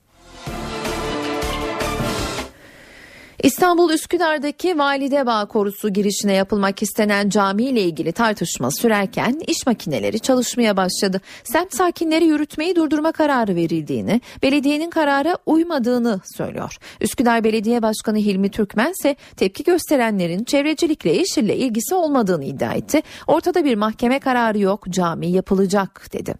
[3.43, 10.77] İstanbul Üsküdar'daki Validebağ Korusu girişine yapılmak istenen cami ile ilgili tartışma sürerken iş makineleri çalışmaya
[10.77, 11.21] başladı.
[11.43, 16.77] Semt sakinleri yürütmeyi durdurma kararı verildiğini, belediyenin karara uymadığını söylüyor.
[17.01, 23.01] Üsküdar Belediye Başkanı Hilmi Türkmen ise tepki gösterenlerin çevrecilikle, yeşille ilgisi olmadığını iddia etti.
[23.27, 26.35] Ortada bir mahkeme kararı yok, cami yapılacak dedi.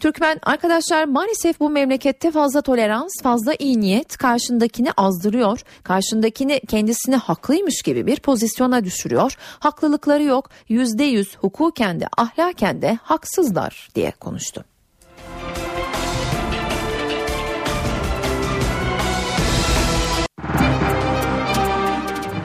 [0.00, 5.60] Türkmen arkadaşlar maalesef bu memlekette fazla tolerans, fazla iyi niyet karşındakini azdırıyor.
[5.82, 9.36] Karşındaki kendini kendisini haklıymış gibi bir pozisyona düşürüyor.
[9.58, 10.50] Haklılıkları yok.
[10.68, 14.64] Yüzde yüz hukuken de ahlaken de haksızlar diye konuştu.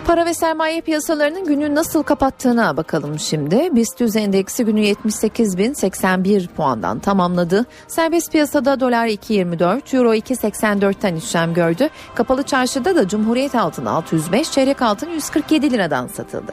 [0.08, 3.76] Para ve sermaye piyasalarının günü nasıl kapattığına bakalım şimdi.
[3.76, 7.66] BIST endeksi günü 78.081 puandan tamamladı.
[7.88, 11.90] Serbest piyasada dolar 2.24, euro 2.84'ten işlem gördü.
[12.16, 16.52] Kapalı çarşıda da Cumhuriyet altın 605, çeyrek altın 147 liradan satıldı.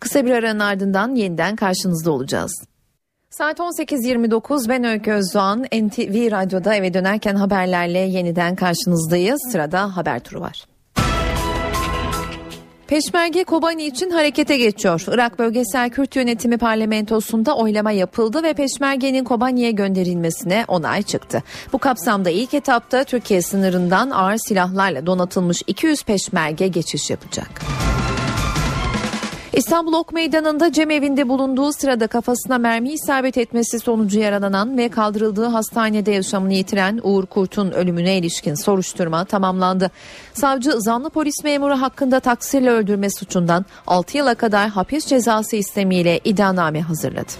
[0.00, 2.62] Kısa bir aranın ardından yeniden karşınızda olacağız.
[3.30, 9.40] Saat 18.29 ben Öykü Özdoğan NTV Radyo'da eve dönerken haberlerle yeniden karşınızdayız.
[9.52, 10.64] Sırada haber turu var.
[12.86, 15.04] Peşmerge Kobani için harekete geçiyor.
[15.08, 21.42] Irak Bölgesel Kürt Yönetimi Parlamentosu'nda oylama yapıldı ve Peşmerge'nin Kobani'ye gönderilmesine onay çıktı.
[21.72, 27.48] Bu kapsamda ilk etapta Türkiye sınırından ağır silahlarla donatılmış 200 peşmerge geçiş yapacak.
[29.58, 36.10] İstanbul Ok Meydanı'nda cemevinde bulunduğu sırada kafasına mermi isabet etmesi sonucu yaralanan ve kaldırıldığı hastanede
[36.10, 39.90] yaşamını yitiren Uğur Kurt'un ölümüne ilişkin soruşturma tamamlandı.
[40.34, 46.80] Savcı zanlı polis memuru hakkında taksirle öldürme suçundan 6 yıla kadar hapis cezası istemiyle iddianame
[46.80, 47.32] hazırladı.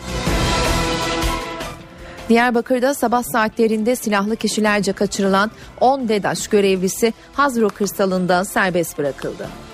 [2.28, 5.50] Diyarbakır'da sabah saatlerinde silahlı kişilerce kaçırılan
[5.80, 9.67] 10 DEDAŞ görevlisi Hazro kırsalında serbest bırakıldı.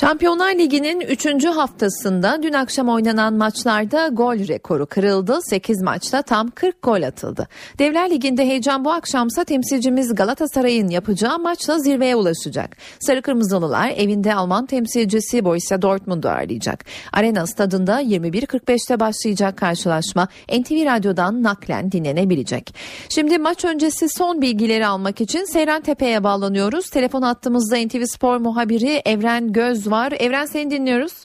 [0.00, 1.46] Şampiyonlar Ligi'nin 3.
[1.46, 5.38] haftasında dün akşam oynanan maçlarda gol rekoru kırıldı.
[5.42, 7.48] 8 maçta tam 40 gol atıldı.
[7.78, 12.76] Devler Ligi'nde heyecan bu akşamsa temsilcimiz Galatasaray'ın yapacağı maçla zirveye ulaşacak.
[13.00, 16.84] Sarı Kırmızılılar evinde Alman temsilcisi Borussia Dortmund'u ağırlayacak.
[17.12, 22.74] Arena stadında 21.45'te başlayacak karşılaşma NTV Radyo'dan naklen dinlenebilecek.
[23.08, 26.90] Şimdi maç öncesi son bilgileri almak için Seyran Tepe'ye bağlanıyoruz.
[26.90, 30.12] Telefon attığımızda NTV Spor muhabiri Evren Göz var.
[30.20, 31.24] Evren seni dinliyoruz.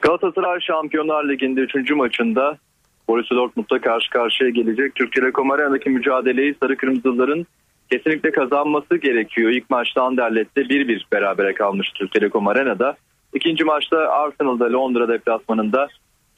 [0.00, 1.90] Galatasaray Şampiyonlar Ligi'nde 3.
[1.90, 2.58] maçında
[3.08, 4.94] Borussia Dortmund'da karşı karşıya gelecek.
[4.94, 7.46] Türk Telekom Arena'daki mücadeleyi Sarı Kırmızıların
[7.90, 9.50] kesinlikle kazanması gerekiyor.
[9.50, 12.96] İlk maçta Anderlet'te 1-1 berabere kalmış Türk Telekom Arena'da.
[13.34, 15.88] İkinci maçta Arsenal'da Londra deplasmanında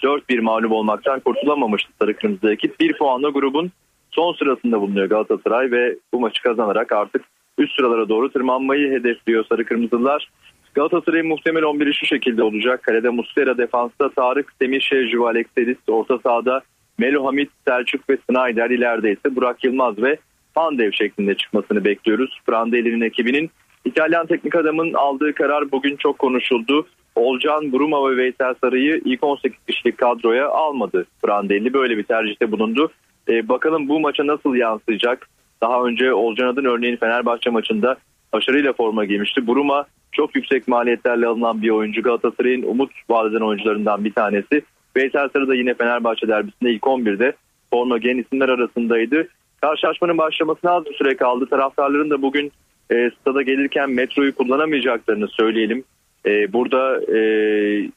[0.02, 2.80] 4-1 mağlup olmaktan kurtulamamıştı Sarı Kırmızı ekip.
[2.80, 3.70] Bir puanla grubun
[4.10, 7.24] son sırasında bulunuyor Galatasaray ve bu maçı kazanarak artık
[7.58, 10.30] üst sıralara doğru tırmanmayı hedefliyor Sarı Kırmızılar.
[10.78, 12.82] Galatasaray'ın muhtemel 11'i şu şekilde olacak.
[12.82, 16.60] Kalede Muslera, defansta Tarık, Semih Şevcu, Alexeris, orta sahada
[16.98, 20.16] Melo Hamit, Selçuk ve Snyder ileride ise Burak Yılmaz ve
[20.54, 22.40] Pandev şeklinde çıkmasını bekliyoruz.
[22.46, 23.50] Prandelli'nin ekibinin
[23.84, 26.86] İtalyan teknik adamın aldığı karar bugün çok konuşuldu.
[27.14, 31.06] Olcan, Bruma ve Veysel Sarı'yı ilk 18 kişilik kadroya almadı.
[31.22, 32.90] Prandelli böyle bir tercihte bulundu.
[33.28, 35.28] Ee, bakalım bu maça nasıl yansıyacak?
[35.60, 37.96] Daha önce Olcan Adın örneğin Fenerbahçe maçında
[38.32, 39.46] başarıyla forma giymişti.
[39.46, 42.02] Bruma çok yüksek maliyetlerle alınan bir oyuncu.
[42.02, 44.62] Galatasaray'ın umut vaat eden oyuncularından bir tanesi.
[44.96, 47.32] Veysel Sarı da yine Fenerbahçe derbisinde ilk 11'de
[47.70, 49.28] forma giyen isimler arasındaydı.
[49.60, 51.46] Karşılaşmanın başlamasına az bir süre kaldı.
[51.50, 52.52] Taraftarların da bugün
[52.90, 55.84] e, stada gelirken metroyu kullanamayacaklarını söyleyelim.
[56.26, 57.20] E, burada e,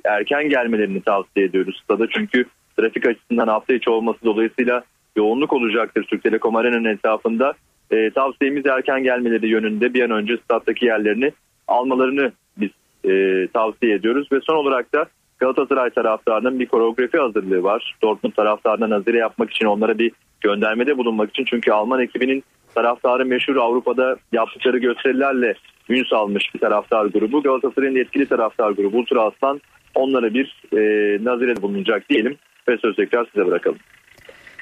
[0.06, 2.08] erken gelmelerini tavsiye ediyoruz stada.
[2.10, 2.46] Çünkü
[2.78, 4.84] trafik açısından hafta içi olması dolayısıyla
[5.16, 7.54] yoğunluk olacaktır Türk Telekom Arena'nın etrafında.
[7.92, 11.32] E, tavsiyemiz erken gelmeleri yönünde bir an önce stat'taki yerlerini
[11.72, 12.70] almalarını biz
[13.12, 14.28] e, tavsiye ediyoruz.
[14.32, 15.06] Ve son olarak da
[15.40, 17.96] Galatasaray taraftarının bir koreografi hazırlığı var.
[18.04, 20.12] Dortmund taraftarına nazire yapmak için onlara bir
[20.42, 21.46] göndermede bulunmak için.
[21.46, 22.44] Çünkü Alman ekibinin
[22.76, 25.54] taraftarı meşhur Avrupa'da yaptıkları gösterilerle
[25.90, 27.44] ün salmış bir taraftar grubu.
[27.44, 29.62] Galatasaray'ın etkili taraftar grubu Ultra Aslan
[29.96, 30.80] onlara bir e,
[31.24, 33.78] nazire bulunacak diyelim ve söz tekrar size bırakalım.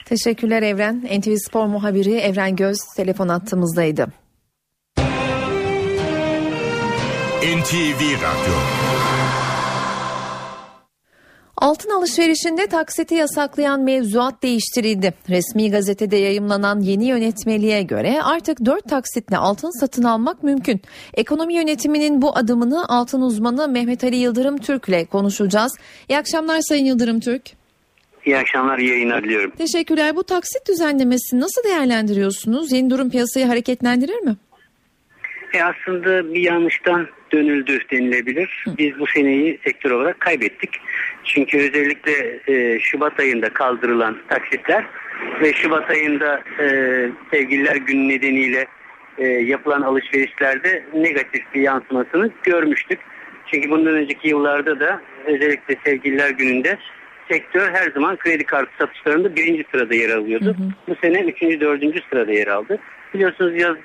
[0.05, 1.01] Teşekkürler Evren.
[1.19, 4.07] NTV Spor muhabiri Evren Göz telefon attığımızdaydı.
[7.39, 8.53] NTV Radyo
[11.57, 15.13] Altın alışverişinde taksiti yasaklayan mevzuat değiştirildi.
[15.29, 20.81] Resmi gazetede yayımlanan yeni yönetmeliğe göre artık 4 taksitle altın satın almak mümkün.
[21.13, 25.75] Ekonomi yönetiminin bu adımını altın uzmanı Mehmet Ali Yıldırım Türk ile konuşacağız.
[26.09, 27.43] İyi akşamlar Sayın Yıldırım Türk.
[28.25, 29.51] İyi akşamlar, iyi yayınlar diliyorum.
[29.57, 30.15] Teşekkürler.
[30.15, 32.71] Bu taksit düzenlemesini nasıl değerlendiriyorsunuz?
[32.71, 34.35] Yeni durum piyasayı hareketlendirir mi?
[35.53, 38.65] E aslında bir yanlıştan dönüldü denilebilir.
[38.77, 40.69] Biz bu seneyi sektör olarak kaybettik.
[41.23, 44.85] Çünkü özellikle e, Şubat ayında kaldırılan taksitler
[45.41, 46.65] ve Şubat ayında e,
[47.31, 48.67] sevgililer günü nedeniyle
[49.17, 52.99] e, yapılan alışverişlerde negatif bir yansımasını görmüştük.
[53.45, 56.77] Çünkü bundan önceki yıllarda da özellikle sevgililer gününde
[57.31, 60.45] sektör her zaman kredi kartı satışlarında birinci sırada yer alıyordu.
[60.45, 60.69] Hı hı.
[60.87, 62.79] Bu sene üçüncü, dördüncü sırada yer aldı.
[63.13, 63.75] Biliyorsunuz yaz,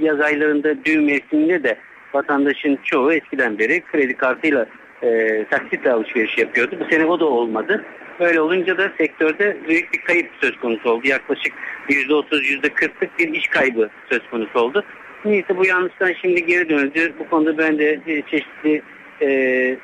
[0.00, 1.78] yaz aylarında düğün mevsiminde de
[2.14, 4.66] vatandaşın çoğu eskiden beri kredi kartıyla
[5.02, 6.76] e, taksitle alışveriş yapıyordu.
[6.80, 7.84] Bu sene o da olmadı.
[8.20, 11.06] Böyle olunca da sektörde büyük bir kayıp söz konusu oldu.
[11.08, 11.52] Yaklaşık
[11.88, 14.84] %30, %40'lık bir iş kaybı söz konusu oldu.
[15.24, 17.12] Neyse bu yanlıştan şimdi geri döndü.
[17.18, 18.82] Bu konuda ben de e, çeşitli
[19.22, 19.76] e,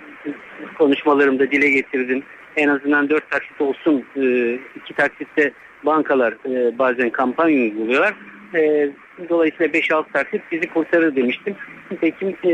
[0.79, 2.23] konuşmalarımda dile getirdim.
[2.57, 4.05] En azından 4 taksit olsun.
[4.17, 8.15] E, iki taksitte bankalar e, bazen kampanya uyguluyorlar.
[8.55, 8.91] E,
[9.29, 11.55] dolayısıyla 5-6 taksit bizi kurtarır demiştim.
[11.91, 12.53] Nitekim e,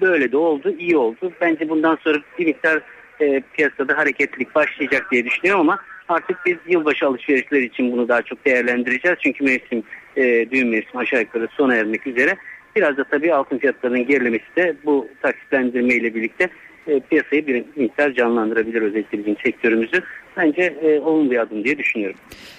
[0.00, 1.32] böyle de oldu, iyi oldu.
[1.40, 2.82] Bence bundan sonra bir miktar
[3.20, 8.44] e, piyasada hareketlilik başlayacak diye düşünüyorum ama artık biz yılbaşı alışverişleri için bunu daha çok
[8.44, 9.18] değerlendireceğiz.
[9.20, 9.82] Çünkü mevsim,
[10.16, 12.36] e, düğün mevsim aşağı yukarı sona ermek üzere.
[12.76, 16.48] Biraz da tabii altın fiyatlarının gerilemesi de bu taksitlendirme ile birlikte
[16.86, 20.02] e, piyasayı bir miktar canlandırabilir özellikle bizim sektörümüzü.
[20.36, 22.18] Bence e, olumlu bir adım diye düşünüyorum.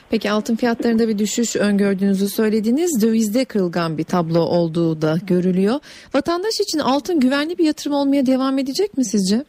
[0.09, 3.01] Peki altın fiyatlarında bir düşüş öngördüğünüzü söylediniz.
[3.01, 5.76] Dövizde kırılgan bir tablo olduğu da görülüyor.
[6.13, 9.43] Vatandaş için altın güvenli bir yatırım olmaya devam edecek mi sizce?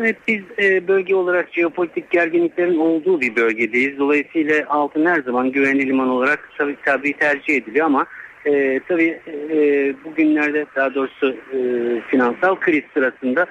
[0.00, 3.98] Evet biz e, bölge olarak jeopolitik gerginliklerin olduğu bir bölgedeyiz.
[3.98, 8.06] Dolayısıyla altın her zaman güvenli liman olarak tabii, tabii tercih ediliyor ama
[8.46, 9.20] e, tabii
[9.50, 9.58] e,
[10.04, 11.58] bugünlerde daha doğrusu e,
[12.10, 13.46] finansal kriz sırasında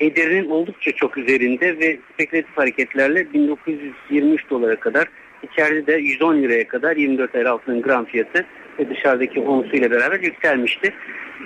[0.00, 5.08] ederinin oldukça çok üzerinde ve spekülatif hareketlerle 1923 dolara kadar
[5.42, 8.46] içeride de 110 liraya kadar 24 ay altının gram fiyatı
[8.78, 10.94] ve dışarıdaki onsu ile beraber yükselmişti.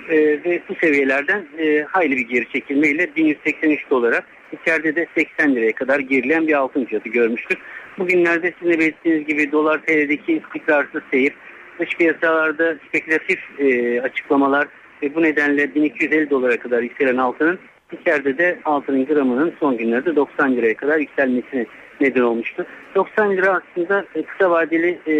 [0.09, 4.21] E, ve bu seviyelerden e, hayli bir geri çekilmeyle 1183 dolara
[4.51, 7.57] içeride de 80 liraya kadar gerileyen bir altın fiyatı görmüştük.
[7.97, 11.33] Bugünlerde sizin de belirttiğiniz gibi dolar TL'deki istikrarsız seyir,
[11.79, 14.67] dış piyasalarda spekülatif e, açıklamalar
[15.03, 17.59] ve bu nedenle 1250 dolara kadar yükselen altının
[17.91, 21.65] İçeride de altının gramının son günlerde 90 liraya kadar yükselmesine
[22.01, 22.65] neden olmuştu.
[22.95, 25.15] 90 lira aslında e, kısa vadeli e,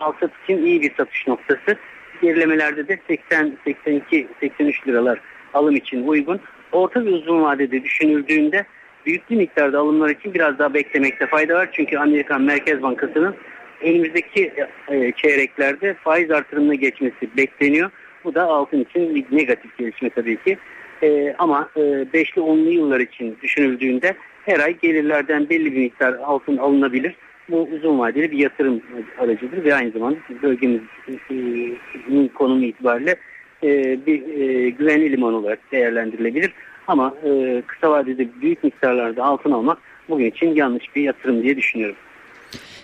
[0.00, 1.76] alsat için iyi bir satış noktası.
[2.22, 5.20] Gerilemelerde de 80, 82, 83 liralar
[5.54, 6.40] alım için uygun.
[6.72, 8.64] Orta ve uzun vadede düşünüldüğünde
[9.06, 11.68] büyüklü miktarda alımlar için biraz daha beklemekte fayda var.
[11.72, 13.36] Çünkü Amerikan Merkez Bankası'nın
[13.82, 14.52] önümüzdeki
[14.88, 17.90] e, çeyreklerde faiz artırımına geçmesi bekleniyor.
[18.24, 20.58] Bu da altın için bir negatif gelişme tabii ki.
[21.02, 26.56] E, ama e, beşli onlu yıllar için düşünüldüğünde her ay gelirlerden belli bir miktar altın
[26.56, 27.14] alınabilir.
[27.48, 28.80] Bu uzun vadeli bir yatırım
[29.18, 33.16] aracıdır ve aynı zamanda bölgemizin konumu itibariyle
[33.62, 36.52] e, bir e, güvenli liman olarak değerlendirilebilir.
[36.86, 39.78] Ama e, kısa vadede büyük miktarlarda altın almak
[40.08, 41.96] bugün için yanlış bir yatırım diye düşünüyorum.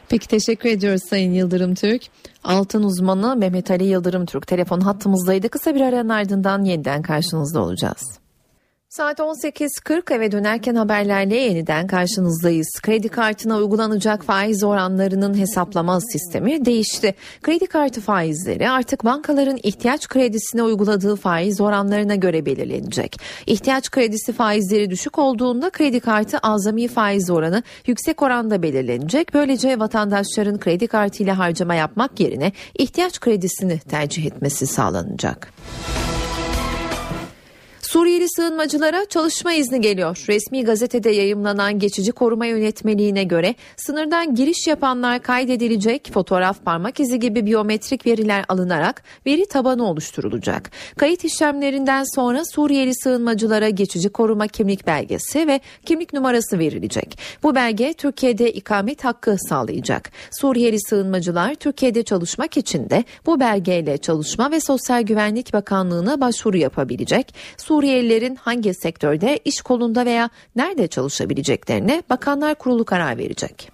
[0.09, 2.03] Peki teşekkür ediyoruz Sayın Yıldırım Türk.
[2.45, 5.49] Altın uzmanı Mehmet Ali Yıldırım Türk telefon hattımızdaydı.
[5.49, 8.26] Kısa bir aranın ardından yeniden karşınızda olacağız.
[8.97, 12.69] Saat 18.40 eve dönerken haberlerle yeniden karşınızdayız.
[12.83, 17.15] Kredi kartına uygulanacak faiz oranlarının hesaplama sistemi değişti.
[17.43, 23.17] Kredi kartı faizleri artık bankaların ihtiyaç kredisine uyguladığı faiz oranlarına göre belirlenecek.
[23.47, 29.35] İhtiyaç kredisi faizleri düşük olduğunda kredi kartı azami faiz oranı yüksek oranda belirlenecek.
[29.35, 35.53] Böylece vatandaşların kredi kartıyla harcama yapmak yerine ihtiyaç kredisini tercih etmesi sağlanacak.
[37.87, 40.25] Suriyeli sığınmacılara çalışma izni geliyor.
[40.29, 47.47] Resmi gazetede yayımlanan geçici koruma yönetmeliğine göre sınırdan giriş yapanlar kaydedilecek, fotoğraf, parmak izi gibi
[47.47, 50.71] biyometrik veriler alınarak veri tabanı oluşturulacak.
[50.97, 57.19] Kayıt işlemlerinden sonra Suriyeli sığınmacılara geçici koruma kimlik belgesi ve kimlik numarası verilecek.
[57.43, 60.11] Bu belge Türkiye'de ikamet hakkı sağlayacak.
[60.41, 67.35] Suriyeli sığınmacılar Türkiye'de çalışmak için de bu belgeyle Çalışma ve Sosyal Güvenlik Bakanlığı'na başvuru yapabilecek.
[67.77, 73.71] Suriyelilerin hangi sektörde, iş kolunda veya nerede çalışabileceklerine Bakanlar Kurulu karar verecek.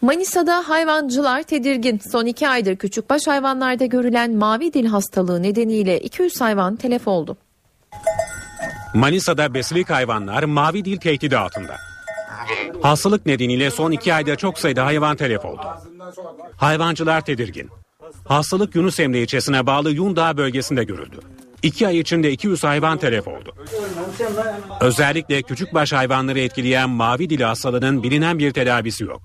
[0.00, 2.00] Manisa'da hayvancılar tedirgin.
[2.12, 7.36] Son iki aydır küçükbaş hayvanlarda görülen mavi dil hastalığı nedeniyle 200 hayvan telef oldu.
[8.94, 11.76] Manisa'da besilik hayvanlar mavi dil tehdidi altında.
[12.82, 15.62] Hastalık nedeniyle son iki ayda çok sayıda hayvan telef oldu.
[16.56, 17.70] Hayvancılar tedirgin.
[18.24, 21.20] Hastalık Yunus Emre ilçesine bağlı Yundağ bölgesinde görüldü.
[21.62, 23.54] İki ay içinde 200 hayvan telef oldu.
[24.80, 29.22] Özellikle küçükbaş hayvanları etkileyen mavi dil hastalığının bilinen bir tedavisi yok.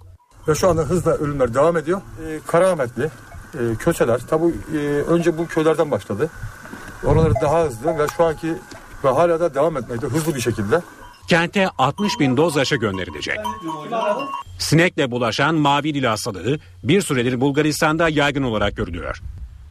[0.47, 2.01] Ve şu anda hızla ölümler devam ediyor.
[2.27, 3.03] Ee, Karahametli,
[3.53, 4.19] e, köseler.
[4.19, 6.29] Tabi e, önce bu köylerden başladı.
[7.03, 8.53] Oraları daha hızlı ve şu anki
[9.03, 10.81] ve hala da devam etmekte hızlı bir şekilde.
[11.27, 13.37] Kente 60 bin doz aşı gönderilecek.
[14.59, 19.21] Sinekle bulaşan mavi dil hastalığı bir süredir Bulgaristan'da yaygın olarak görülüyor.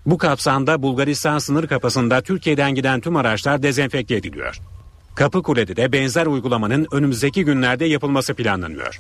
[0.07, 4.59] Bu kapsamda Bulgaristan sınır kapısında Türkiye'den giden tüm araçlar dezenfekte ediliyor.
[5.15, 8.99] Kapıkule'de de benzer uygulamanın önümüzdeki günlerde yapılması planlanıyor.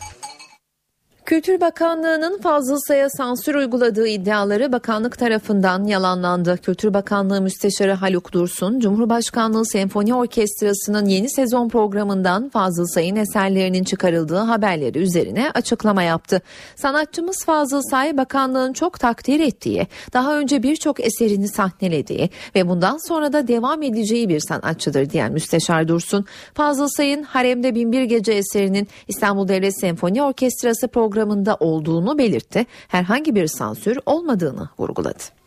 [1.26, 6.58] Kültür Bakanlığı'nın fazlasıyla sansür uyguladığı iddiaları bakanlık tarafından yalanlandı.
[6.62, 14.38] Kültür Bakanlığı Müsteşarı Haluk Dursun, Cumhurbaşkanlığı Senfoni Orkestrası'nın yeni sezon programından Fazıl Say'ın eserlerinin çıkarıldığı
[14.38, 16.42] haberleri üzerine açıklama yaptı.
[16.76, 23.32] Sanatçımız Fazıl Say, bakanlığın çok takdir ettiği, daha önce birçok eserini sahnelediği ve bundan sonra
[23.32, 29.48] da devam edeceği bir sanatçıdır diyen Müsteşar Dursun, Fazıl Say'ın Haremde Binbir Gece eserinin İstanbul
[29.48, 32.66] Devlet Senfoni Orkestrası programı programında olduğunu belirtti.
[32.88, 35.43] Herhangi bir sansür olmadığını vurguladı.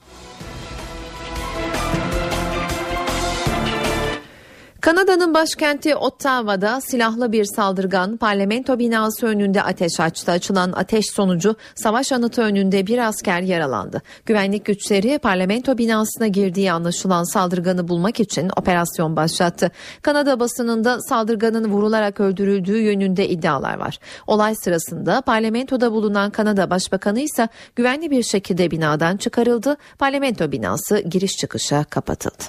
[4.88, 10.32] Kanada'nın başkenti Ottawa'da silahlı bir saldırgan parlamento binası önünde ateş açtı.
[10.32, 14.02] Açılan ateş sonucu savaş anıtı önünde bir asker yaralandı.
[14.26, 19.72] Güvenlik güçleri parlamento binasına girdiği anlaşılan saldırganı bulmak için operasyon başlattı.
[20.02, 24.00] Kanada basınında saldırganın vurularak öldürüldüğü yönünde iddialar var.
[24.28, 29.78] Olay sırasında parlamentoda bulunan Kanada Başbakanı ise güvenli bir şekilde binadan çıkarıldı.
[30.00, 32.44] Parlamento binası giriş çıkışa kapatıldı.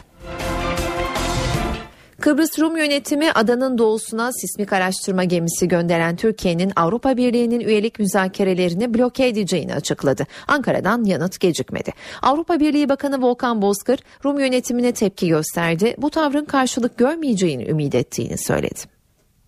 [2.20, 9.28] Kıbrıs Rum yönetimi adanın doğusuna sismik araştırma gemisi gönderen Türkiye'nin Avrupa Birliği'nin üyelik müzakerelerini bloke
[9.28, 10.26] edeceğini açıkladı.
[10.48, 11.90] Ankara'dan yanıt gecikmedi.
[12.22, 15.94] Avrupa Birliği Bakanı Volkan Bozkır Rum yönetimine tepki gösterdi.
[15.98, 18.80] Bu tavrın karşılık görmeyeceğini ümit ettiğini söyledi.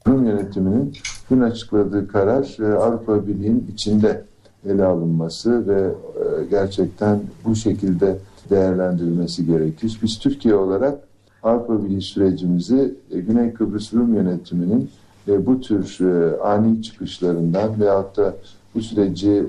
[0.08, 0.92] Rum yönetiminin
[1.30, 4.24] dün açıkladığı karar e, Avrupa Birliği'nin içinde
[4.66, 8.18] ele alınması ve e, gerçekten bu şekilde
[8.50, 9.98] değerlendirilmesi gerekir.
[10.02, 11.09] Biz Türkiye olarak
[11.42, 14.90] Avrupa Birliği sürecimizi e, Güney Kıbrıs Rum yönetiminin
[15.28, 18.34] e, bu tür e, ani çıkışlarından veyahut da
[18.74, 19.44] bu süreci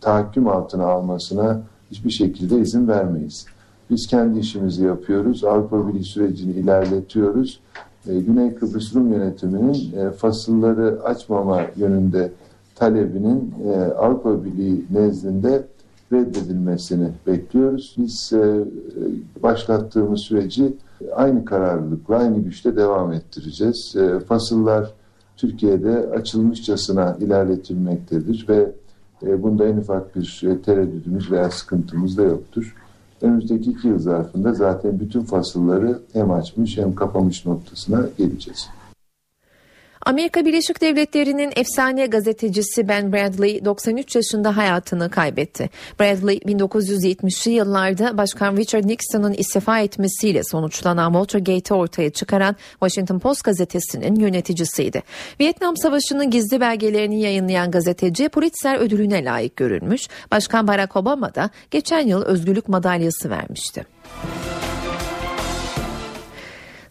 [0.00, 1.60] tahakküm altına almasına
[1.90, 3.46] hiçbir şekilde izin vermeyiz.
[3.90, 5.44] Biz kendi işimizi yapıyoruz.
[5.44, 7.60] Avrupa Birliği sürecini ilerletiyoruz.
[8.06, 12.32] Güney Kıbrıs Rum yönetiminin fasılları açmama yönünde
[12.74, 13.54] talebinin
[13.98, 15.64] Avrupa Birliği nezdinde
[16.12, 17.94] reddedilmesini bekliyoruz.
[17.98, 18.32] Biz
[19.42, 20.72] başlattığımız süreci
[21.14, 23.96] aynı kararlılıkla, aynı güçte devam ettireceğiz.
[23.96, 24.92] E, fasıllar
[25.36, 28.72] Türkiye'de açılmışçasına ilerletilmektedir ve
[29.22, 32.74] e, bunda en ufak bir e, tereddüdümüz veya sıkıntımız da yoktur.
[33.22, 38.68] Önümüzdeki iki yıl zarfında zaten bütün fasılları hem açmış hem kapamış noktasına geleceğiz.
[40.06, 45.70] Amerika Birleşik Devletleri'nin efsane gazetecisi Ben Bradley 93 yaşında hayatını kaybetti.
[46.00, 54.14] Bradley 1970'li yıllarda Başkan Richard Nixon'ın istifa etmesiyle sonuçlanan Watergate'i ortaya çıkaran Washington Post gazetesinin
[54.14, 55.02] yöneticisiydi.
[55.40, 60.08] Vietnam Savaşı'nın gizli belgelerini yayınlayan gazeteci Pulitzer ödülüne layık görülmüş.
[60.30, 63.86] Başkan Barack Obama da geçen yıl özgürlük madalyası vermişti.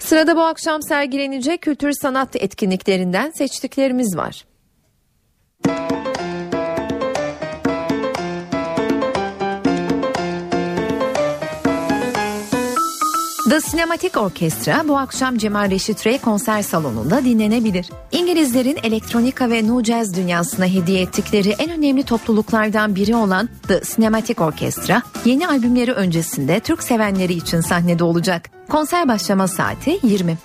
[0.05, 4.45] Sırada bu akşam sergilenecek kültür sanat etkinliklerinden seçtiklerimiz var.
[13.55, 17.89] The Cinematic Orchestra bu akşam Cemal Reşit Rey konser salonunda dinlenebilir.
[18.11, 24.43] İngilizlerin elektronika ve nu jazz dünyasına hediye ettikleri en önemli topluluklardan biri olan The Cinematic
[24.43, 28.49] Orchestra yeni albümleri öncesinde Türk sevenleri için sahnede olacak.
[28.69, 30.37] Konser başlama saati 20.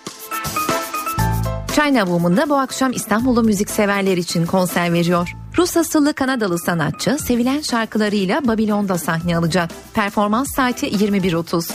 [1.74, 5.32] China Woman'da bu akşam İstanbul'u müzikseverler için konser veriyor.
[5.58, 9.70] Rus asıllı Kanadalı sanatçı sevilen şarkılarıyla Babilon'da sahne alacak.
[9.94, 11.70] Performans saati 21.30.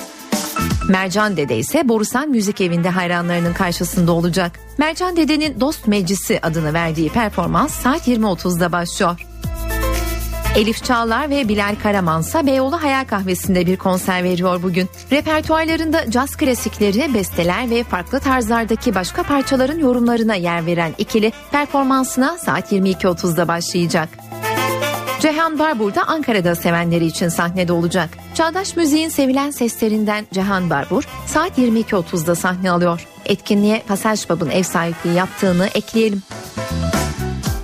[0.90, 4.60] Mercan Dede ise Borusan Müzik Evi'nde hayranlarının karşısında olacak.
[4.78, 9.26] Mercan Dede'nin Dost Meclisi adını verdiği performans saat 20.30'da başlıyor.
[10.56, 14.90] Elif Çağlar ve Bilal Karamansa Beyoğlu Hayal Kahvesi'nde bir konser veriyor bugün.
[15.12, 22.72] Repertuarlarında caz klasikleri, besteler ve farklı tarzlardaki başka parçaların yorumlarına yer veren ikili performansına saat
[22.72, 24.10] 22.30'da başlayacak.
[25.20, 28.10] Cehan Barbur da Ankara'da sevenleri için sahnede olacak.
[28.34, 33.08] Çağdaş müziğin sevilen seslerinden Cehan Barbur saat 22.30'da sahne alıyor.
[33.26, 36.22] Etkinliğe Pasaj Bab'ın ev sahipliği yaptığını ekleyelim.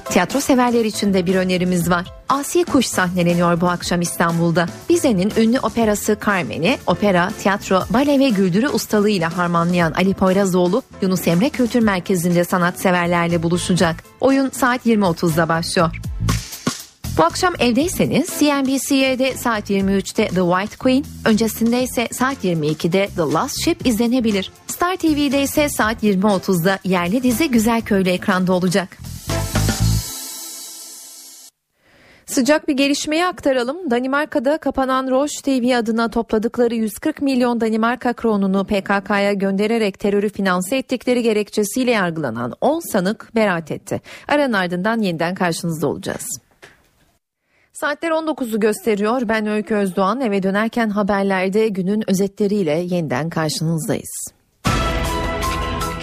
[0.10, 2.06] Tiyatro severler için de bir önerimiz var.
[2.30, 4.66] Asiye Kuş sahneleniyor bu akşam İstanbul'da.
[4.90, 11.50] Bize'nin ünlü operası Carmen'i opera, tiyatro, bale ve güldürü ustalığıyla harmanlayan Ali Poyrazoğlu Yunus Emre
[11.50, 14.04] Kültür Merkezi'nde sanatseverlerle buluşacak.
[14.20, 16.11] Oyun saat 20.30'da başlıyor.
[17.22, 23.64] Bu akşam evdeyseniz CNBC'de saat 23'te The White Queen, öncesinde ise saat 22'de The Last
[23.64, 24.52] Ship izlenebilir.
[24.68, 28.98] Star TV'de ise saat 20.30'da yerli dizi Güzel Köylü ekranda olacak.
[32.26, 33.92] Sıcak bir gelişmeyi aktaralım.
[33.92, 41.24] Danimarka'da kapanan Roche TV adına topladıkları 140 milyon Danimarka kronunu PKK'ya göndererek terörü finanse ettikleri
[41.24, 44.02] gerekçesiyle yargılanan 10 sanık beraat etti.
[44.28, 46.51] Aranın ardından yeniden karşınızda olacağız.
[47.82, 49.22] Saatler 19'u gösteriyor.
[49.30, 54.32] Ben Öykü Özdoğan eve dönerken haberlerde günün özetleriyle yeniden karşınızdayız.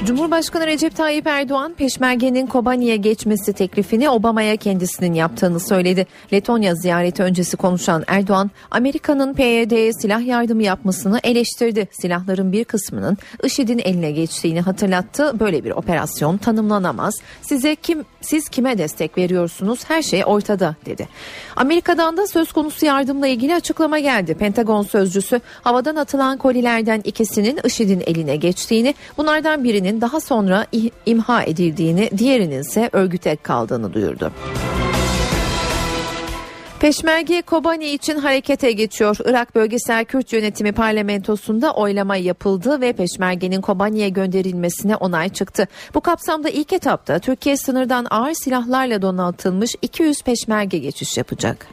[0.06, 6.06] Cumhurbaşkanı Recep Tayyip Erdoğan Peşmerge'nin Kobani'ye geçmesi teklifini Obama'ya kendisinin yaptığını söyledi.
[6.32, 11.88] Letonya ziyareti öncesi konuşan Erdoğan, Amerika'nın PYD'ye silah yardımı yapmasını eleştirdi.
[11.92, 15.40] Silahların bir kısmının IŞİD'in eline geçtiğini hatırlattı.
[15.40, 17.14] Böyle bir operasyon tanımlanamaz.
[17.42, 19.80] Size kim siz kime destek veriyorsunuz?
[19.88, 21.08] Her şey ortada dedi.
[21.56, 24.34] Amerika'dan da söz konusu yardımla ilgili açıklama geldi.
[24.34, 30.66] Pentagon sözcüsü havadan atılan kolilerden ikisinin IŞİD'in eline geçtiğini, bunlardan birinin daha sonra
[31.06, 34.32] imha edildiğini, diğerinin ise örgüte kaldığını duyurdu.
[36.80, 39.16] Peşmerge Kobani için harekete geçiyor.
[39.24, 45.68] Irak Bölgesel Kürt Yönetimi Parlamentosu'nda oylama yapıldı ve Peşmerge'nin Kobani'ye gönderilmesine onay çıktı.
[45.94, 51.66] Bu kapsamda ilk etapta Türkiye sınırdan ağır silahlarla donatılmış 200 Peşmerge geçiş yapacak.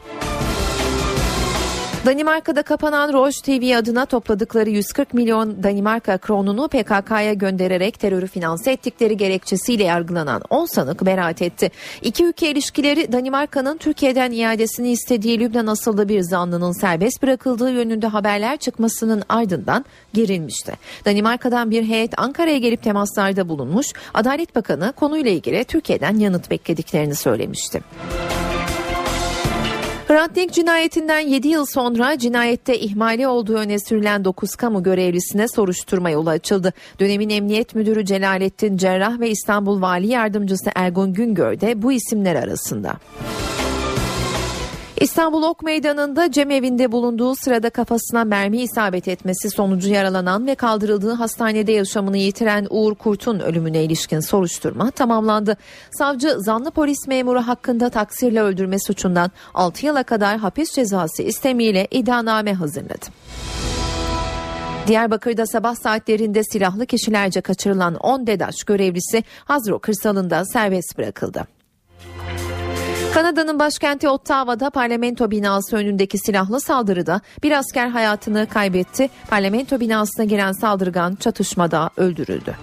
[2.06, 9.18] Danimarka'da kapanan Roche TV adına topladıkları 140 milyon Danimarka kronunu PKK'ya göndererek terörü finanse ettikleri
[9.18, 11.72] gerekçesiyle yargılanan 10 sanık beraat etti.
[12.02, 18.58] İki ülke ilişkileri Danimarka'nın Türkiye'den iadesini istediği Lübnan asıllı bir zanlının serbest bırakıldığı yönünde haberler
[18.58, 20.74] çıkmasının ardından gerilmişti.
[21.06, 23.88] Danimarka'dan bir heyet Ankara'ya gelip temaslarda bulunmuş.
[24.14, 27.82] Adalet Bakanı konuyla ilgili Türkiye'den yanıt beklediklerini söylemişti.
[30.16, 36.30] Hrant cinayetinden 7 yıl sonra cinayette ihmali olduğu öne sürülen 9 kamu görevlisine soruşturma yolu
[36.30, 36.74] açıldı.
[37.00, 42.94] Dönemin Emniyet Müdürü Celalettin Cerrah ve İstanbul Vali Yardımcısı Ergun Güngör de bu isimler arasında.
[45.02, 51.72] İstanbul Ok Meydanı'nda cemevinde bulunduğu sırada kafasına mermi isabet etmesi sonucu yaralanan ve kaldırıldığı hastanede
[51.72, 55.58] yaşamını yitiren Uğur Kurt'un ölümüne ilişkin soruşturma tamamlandı.
[55.92, 62.54] Savcı zanlı polis memuru hakkında taksirle öldürme suçundan 6 yıla kadar hapis cezası istemiyle iddianame
[62.54, 63.06] hazırladı.
[64.88, 71.55] Diyarbakır'da sabah saatlerinde silahlı kişilerce kaçırılan 10 DEDAŞ görevlisi Hazro kırsalında serbest bırakıldı.
[73.16, 79.10] Kanada'nın başkenti Ottawa'da parlamento binası önündeki silahlı saldırıda bir asker hayatını kaybetti.
[79.30, 82.56] Parlamento binasına giren saldırgan çatışmada öldürüldü.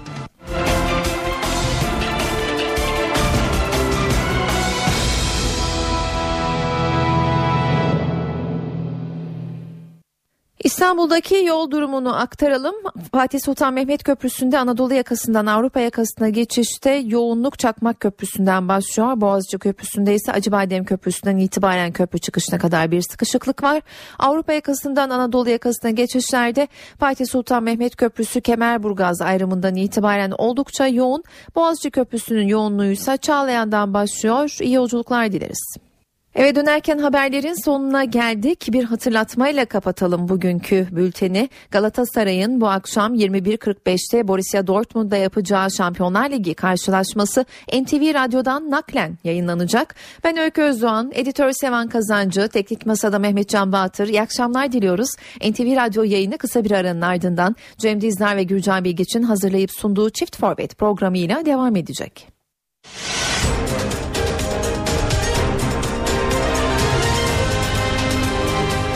[10.63, 12.75] İstanbul'daki yol durumunu aktaralım.
[13.13, 19.21] Fatih Sultan Mehmet Köprüsü'nde Anadolu yakasından Avrupa yakasına geçişte yoğunluk Çakmak Köprüsü'nden başlıyor.
[19.21, 23.83] Boğaziçi Köprüsü'nde ise Acıbadem Köprüsü'nden itibaren köprü çıkışına kadar bir sıkışıklık var.
[24.19, 26.69] Avrupa yakasından Anadolu yakasına geçişlerde
[26.99, 31.25] Fatih Sultan Mehmet Köprüsü Kemerburgaz ayrımından itibaren oldukça yoğun.
[31.55, 34.57] Boğaziçi Köprüsü'nün yoğunluğu ise Çağlayan'dan başlıyor.
[34.61, 35.92] İyi yolculuklar dileriz.
[36.35, 38.67] Eve dönerken haberlerin sonuna geldik.
[38.73, 41.49] Bir hatırlatmayla kapatalım bugünkü bülteni.
[41.71, 49.95] Galatasaray'ın bu akşam 21.45'te Borussia Dortmund'da yapacağı Şampiyonlar Ligi karşılaşması NTV Radyo'dan naklen yayınlanacak.
[50.25, 54.09] Ben Öykü Özdoğan, editör Sevan Kazancı, teknik masada Mehmet Can Batır.
[54.09, 55.11] İyi akşamlar diliyoruz.
[55.41, 60.37] NTV Radyo yayını kısa bir aranın ardından Cem Dizler ve Gürcan Bilgiç'in hazırlayıp sunduğu Çift
[60.37, 62.29] Forvet programıyla devam edecek.